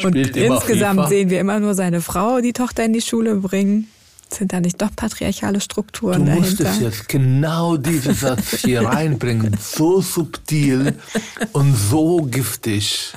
[0.04, 1.08] und insgesamt FIFA.
[1.08, 3.88] sehen wir immer nur seine Frau, die Tochter in die Schule bringen.
[4.32, 6.64] Sind da nicht doch patriarchale Strukturen du dahinter?
[6.64, 9.58] Du musstest jetzt genau diesen Satz hier reinbringen.
[9.60, 10.96] So subtil
[11.52, 13.14] und so giftig.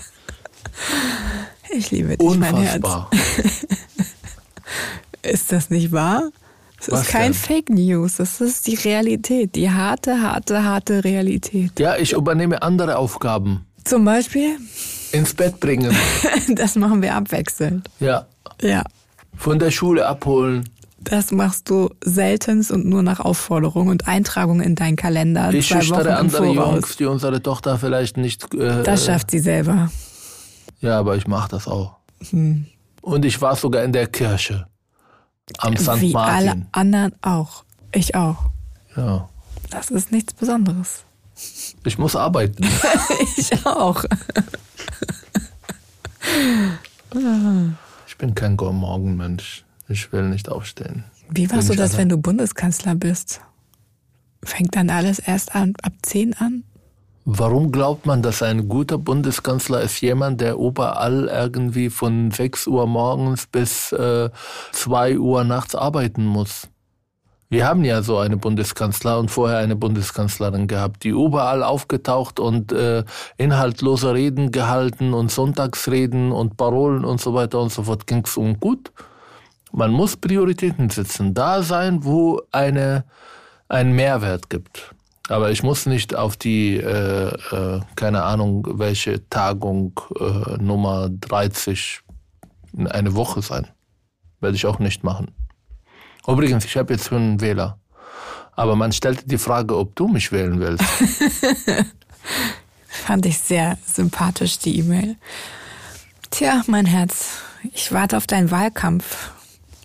[1.71, 3.11] Ich liebe dich, Unfassbar.
[3.13, 3.67] mein Herz.
[5.23, 6.31] ist das nicht wahr?
[6.87, 7.35] Das Was ist kein denn?
[7.35, 11.79] Fake News, das ist die Realität, die harte, harte, harte Realität.
[11.79, 13.65] Ja, ich übernehme andere Aufgaben.
[13.85, 14.57] Zum Beispiel?
[15.13, 15.95] Ins Bett bringen.
[16.49, 17.89] Das machen wir abwechselnd.
[18.01, 18.27] Ja.
[18.61, 18.83] Ja.
[19.37, 20.69] Von der Schule abholen.
[20.99, 25.53] Das machst du seltenst und nur nach Aufforderung und Eintragung in deinen Kalender.
[25.53, 26.47] Ich zwei Wochen andere.
[26.53, 28.53] Jungs, die unsere Tochter vielleicht nicht.
[28.55, 29.91] Äh, Das schafft sie selber.
[30.81, 31.97] Ja, aber ich mache das auch.
[32.31, 32.67] Hm.
[33.01, 34.67] Und ich war sogar in der Kirche.
[35.59, 36.01] Am St.
[36.01, 36.49] Wie Martin.
[36.49, 37.65] alle anderen auch.
[37.93, 38.51] Ich auch.
[38.97, 39.29] Ja.
[39.71, 41.05] Das ist nichts Besonderes.
[41.85, 42.65] Ich muss arbeiten.
[43.37, 44.05] ich auch.
[48.07, 49.65] ich bin kein Morgenmensch.
[49.89, 51.05] Ich will nicht aufstehen.
[51.29, 53.41] Wie machst du das, wenn du Bundeskanzler bist?
[54.45, 56.65] Fängt dann alles erst an, ab 10 an?
[57.25, 62.87] Warum glaubt man, dass ein guter Bundeskanzler ist jemand, der überall irgendwie von 6 Uhr
[62.89, 64.31] morgens bis äh,
[64.73, 66.69] 2 Uhr nachts arbeiten muss?
[67.49, 72.73] Wir haben ja so eine Bundeskanzler und vorher eine Bundeskanzlerin gehabt, die überall aufgetaucht und
[72.73, 73.05] äh,
[73.37, 78.07] inhaltlose Reden gehalten und Sonntagsreden und Parolen und so weiter und so fort.
[78.07, 78.91] Ging's um gut?
[79.71, 83.05] Man muss Prioritäten setzen, da sein, wo eine
[83.69, 84.95] einen Mehrwert gibt.
[85.29, 92.01] Aber ich muss nicht auf die, äh, äh, keine Ahnung, welche Tagung äh, Nummer 30
[92.77, 93.69] in eine Woche sein.
[94.41, 95.31] Werde ich auch nicht machen.
[96.27, 97.79] Übrigens, ich habe jetzt schon einen Wähler.
[98.55, 100.85] Aber man stellte die Frage, ob du mich wählen willst.
[102.87, 105.17] Fand ich sehr sympathisch, die E-Mail.
[106.31, 107.39] Tja, mein Herz,
[107.73, 109.31] ich warte auf deinen Wahlkampf,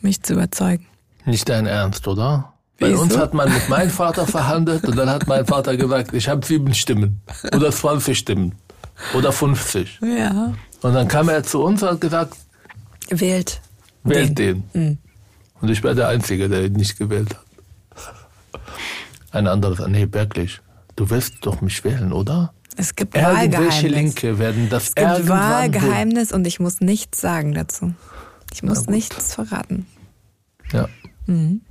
[0.02, 0.86] mich zu überzeugen.
[1.26, 2.54] Nicht dein Ernst, oder?
[2.80, 3.02] Bei Wieso?
[3.02, 6.46] uns hat man mit meinem Vater verhandelt und dann hat mein Vater gesagt, ich habe
[6.46, 7.22] sieben Stimmen
[7.54, 8.54] oder 20 Stimmen
[9.16, 10.00] oder 50.
[10.02, 10.54] Ja.
[10.82, 12.38] Und dann kam er zu uns und hat gesagt,
[13.10, 13.62] wählt.
[14.04, 14.64] Wählt den.
[14.74, 14.82] den.
[14.90, 14.98] Mhm.
[15.62, 17.44] Und ich war der Einzige, der ihn nicht gewählt hat.
[19.32, 20.62] Ein anderes, nee, wirklich.
[20.96, 22.54] Du wirst doch mich wählen, oder?
[22.76, 23.84] Es gibt Irgendwelche Wahlgeheimnis.
[23.84, 27.94] Linke werden das Es gibt Wahlgeheimnis und ich muss nichts sagen dazu.
[28.54, 29.88] Ich muss nichts verraten.
[30.72, 30.88] Ja.
[31.26, 31.62] Mhm.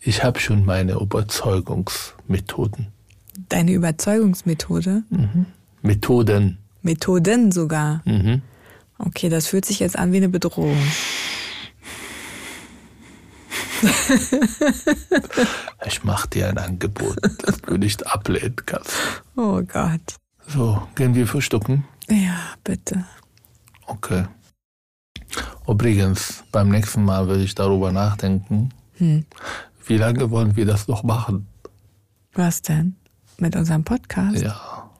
[0.00, 2.88] Ich habe schon meine Überzeugungsmethoden.
[3.48, 5.02] Deine Überzeugungsmethode?
[5.10, 5.46] Mhm.
[5.82, 6.58] Methoden.
[6.82, 8.02] Methoden sogar.
[8.04, 8.42] Mhm.
[8.98, 10.76] Okay, das fühlt sich jetzt an wie eine Bedrohung.
[15.86, 18.92] ich mache dir ein Angebot, das du nicht ablehnen kannst.
[19.36, 20.16] Oh Gott.
[20.46, 21.84] So, gehen wir frühstücken?
[22.08, 23.04] Ja, bitte.
[23.86, 24.26] Okay.
[25.66, 29.24] Übrigens, beim nächsten Mal will ich darüber nachdenken, hm.
[29.86, 31.46] Wie lange wollen wir das noch machen?
[32.32, 32.96] Was denn?
[33.38, 34.42] Mit unserem Podcast?
[34.42, 34.90] Ja.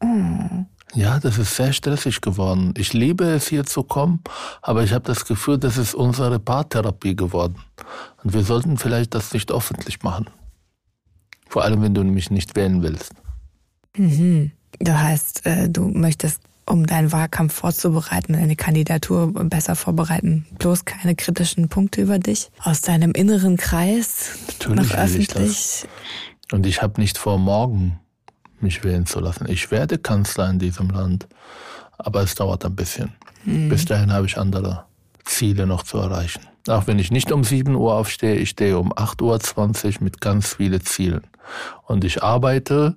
[0.00, 0.64] Oh.
[0.94, 2.72] Ja, das ist sehr stressig geworden.
[2.76, 4.20] Ich liebe es, hier zu kommen,
[4.62, 7.56] aber ich habe das Gefühl, das ist unsere Paartherapie geworden.
[8.22, 10.26] Und wir sollten vielleicht das nicht öffentlich machen.
[11.48, 13.12] Vor allem, wenn du mich nicht wählen willst.
[13.96, 14.52] Mhm.
[14.78, 20.46] Du heißt, äh, du möchtest um deinen Wahlkampf vorzubereiten, deine Kandidatur besser vorbereiten.
[20.58, 22.50] Bloß keine kritischen Punkte über dich.
[22.62, 25.84] Aus deinem inneren Kreis Natürlich noch öffentlich.
[25.84, 28.00] Ich Und ich habe nicht vor, morgen
[28.60, 29.46] mich wählen zu lassen.
[29.48, 31.28] Ich werde Kanzler in diesem Land,
[31.98, 33.12] aber es dauert ein bisschen.
[33.44, 33.68] Hm.
[33.68, 34.84] Bis dahin habe ich andere
[35.24, 36.40] Ziele noch zu erreichen.
[36.68, 40.54] Auch wenn ich nicht um 7 Uhr aufstehe, ich stehe um 8.20 Uhr mit ganz
[40.54, 41.22] vielen Zielen.
[41.82, 42.96] Und ich arbeite,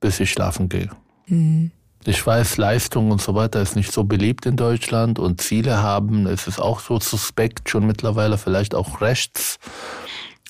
[0.00, 0.90] bis ich schlafen gehe.
[1.26, 1.72] Hm.
[2.06, 6.26] Ich weiß, Leistung und so weiter ist nicht so beliebt in Deutschland und Ziele haben,
[6.26, 9.58] es ist auch so suspekt schon mittlerweile, vielleicht auch rechts,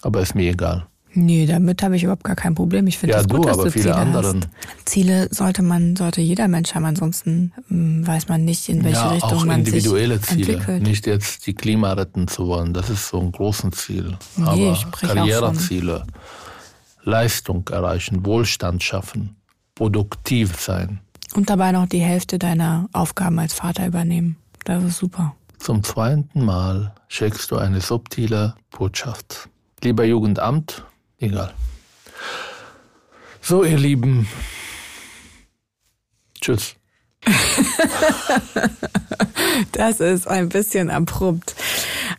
[0.03, 0.87] aber ist mir egal.
[1.17, 2.89] Nee, damit habe ich überhaupt gar kein Problem.
[2.89, 4.41] Ich finde ja, das gut, du, dass aber du viele Ziele anderen.
[4.41, 4.89] Hast.
[4.89, 9.11] Ziele sollte man, sollte jeder Mensch haben, ansonsten hm, weiß man nicht, in welche ja,
[9.11, 10.53] Richtung auch man individuelle sich Ziele.
[10.55, 10.83] entwickelt.
[10.83, 14.19] Nicht jetzt die Klima retten zu wollen, das ist so ein großes Ziel.
[14.37, 16.05] Nee, aber Karriereziele,
[17.05, 19.37] Leistung erreichen, Wohlstand schaffen,
[19.77, 20.99] produktiv sein.
[21.35, 24.37] Und dabei noch die Hälfte deiner Aufgaben als Vater übernehmen.
[24.65, 25.35] Das ist super.
[25.59, 29.49] Zum zweiten Mal schickst du eine subtile Botschaft.
[29.83, 30.85] Lieber Jugendamt,
[31.19, 31.53] egal.
[33.41, 34.29] So, ihr Lieben.
[36.41, 36.77] Tschüss.
[39.73, 41.55] das ist ein bisschen abrupt.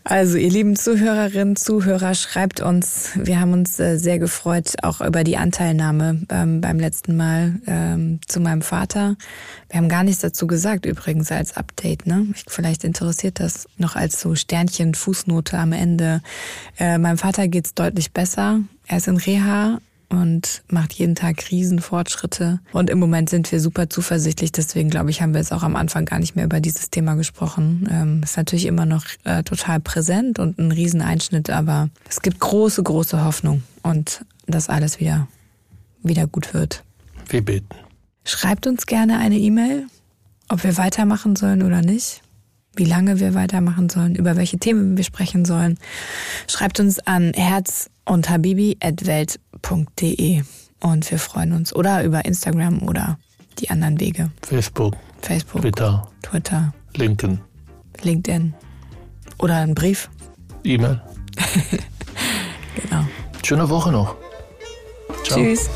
[0.07, 3.09] Also, ihr lieben Zuhörerinnen, Zuhörer, schreibt uns.
[3.15, 8.19] Wir haben uns äh, sehr gefreut, auch über die Anteilnahme ähm, beim letzten Mal ähm,
[8.27, 9.15] zu meinem Vater.
[9.67, 12.05] Wir haben gar nichts dazu gesagt, übrigens als Update.
[12.05, 12.27] Ne?
[12.47, 16.21] Vielleicht interessiert das noch als so Sternchen, Fußnote am Ende.
[16.77, 18.59] Äh, meinem Vater geht's deutlich besser.
[18.85, 19.79] Er ist in Reha
[20.09, 22.59] und macht jeden Tag Riesenfortschritte.
[22.71, 24.51] Und im Moment sind wir super zuversichtlich.
[24.51, 27.15] Deswegen glaube ich, haben wir jetzt auch am Anfang gar nicht mehr über dieses Thema
[27.15, 27.87] gesprochen.
[27.91, 32.83] Ähm, ist natürlich immer noch äh, total präsent und ein Rieseneinschnitt, aber es gibt große,
[32.83, 35.27] große Hoffnung und dass alles wieder,
[36.03, 36.83] wieder gut wird.
[37.29, 37.75] Wir beten.
[38.23, 39.87] Schreibt uns gerne eine E-Mail,
[40.49, 42.21] ob wir weitermachen sollen oder nicht
[42.77, 45.77] wie lange wir weitermachen sollen, über welche Themen wir sprechen sollen.
[46.47, 50.43] Schreibt uns an herz und habibi.welt.de
[50.81, 51.75] und wir freuen uns.
[51.75, 53.19] Oder über Instagram oder
[53.59, 54.31] die anderen Wege.
[54.41, 54.95] Facebook.
[55.21, 55.61] Facebook.
[55.61, 56.07] Twitter.
[56.21, 56.73] Twitter.
[56.95, 57.39] LinkedIn.
[58.01, 58.53] LinkedIn.
[59.39, 60.09] Oder ein Brief.
[60.63, 61.01] E-Mail.
[62.81, 63.05] genau.
[63.43, 64.15] Schöne Woche noch.
[65.23, 65.39] Ciao.
[65.39, 65.69] Tschüss.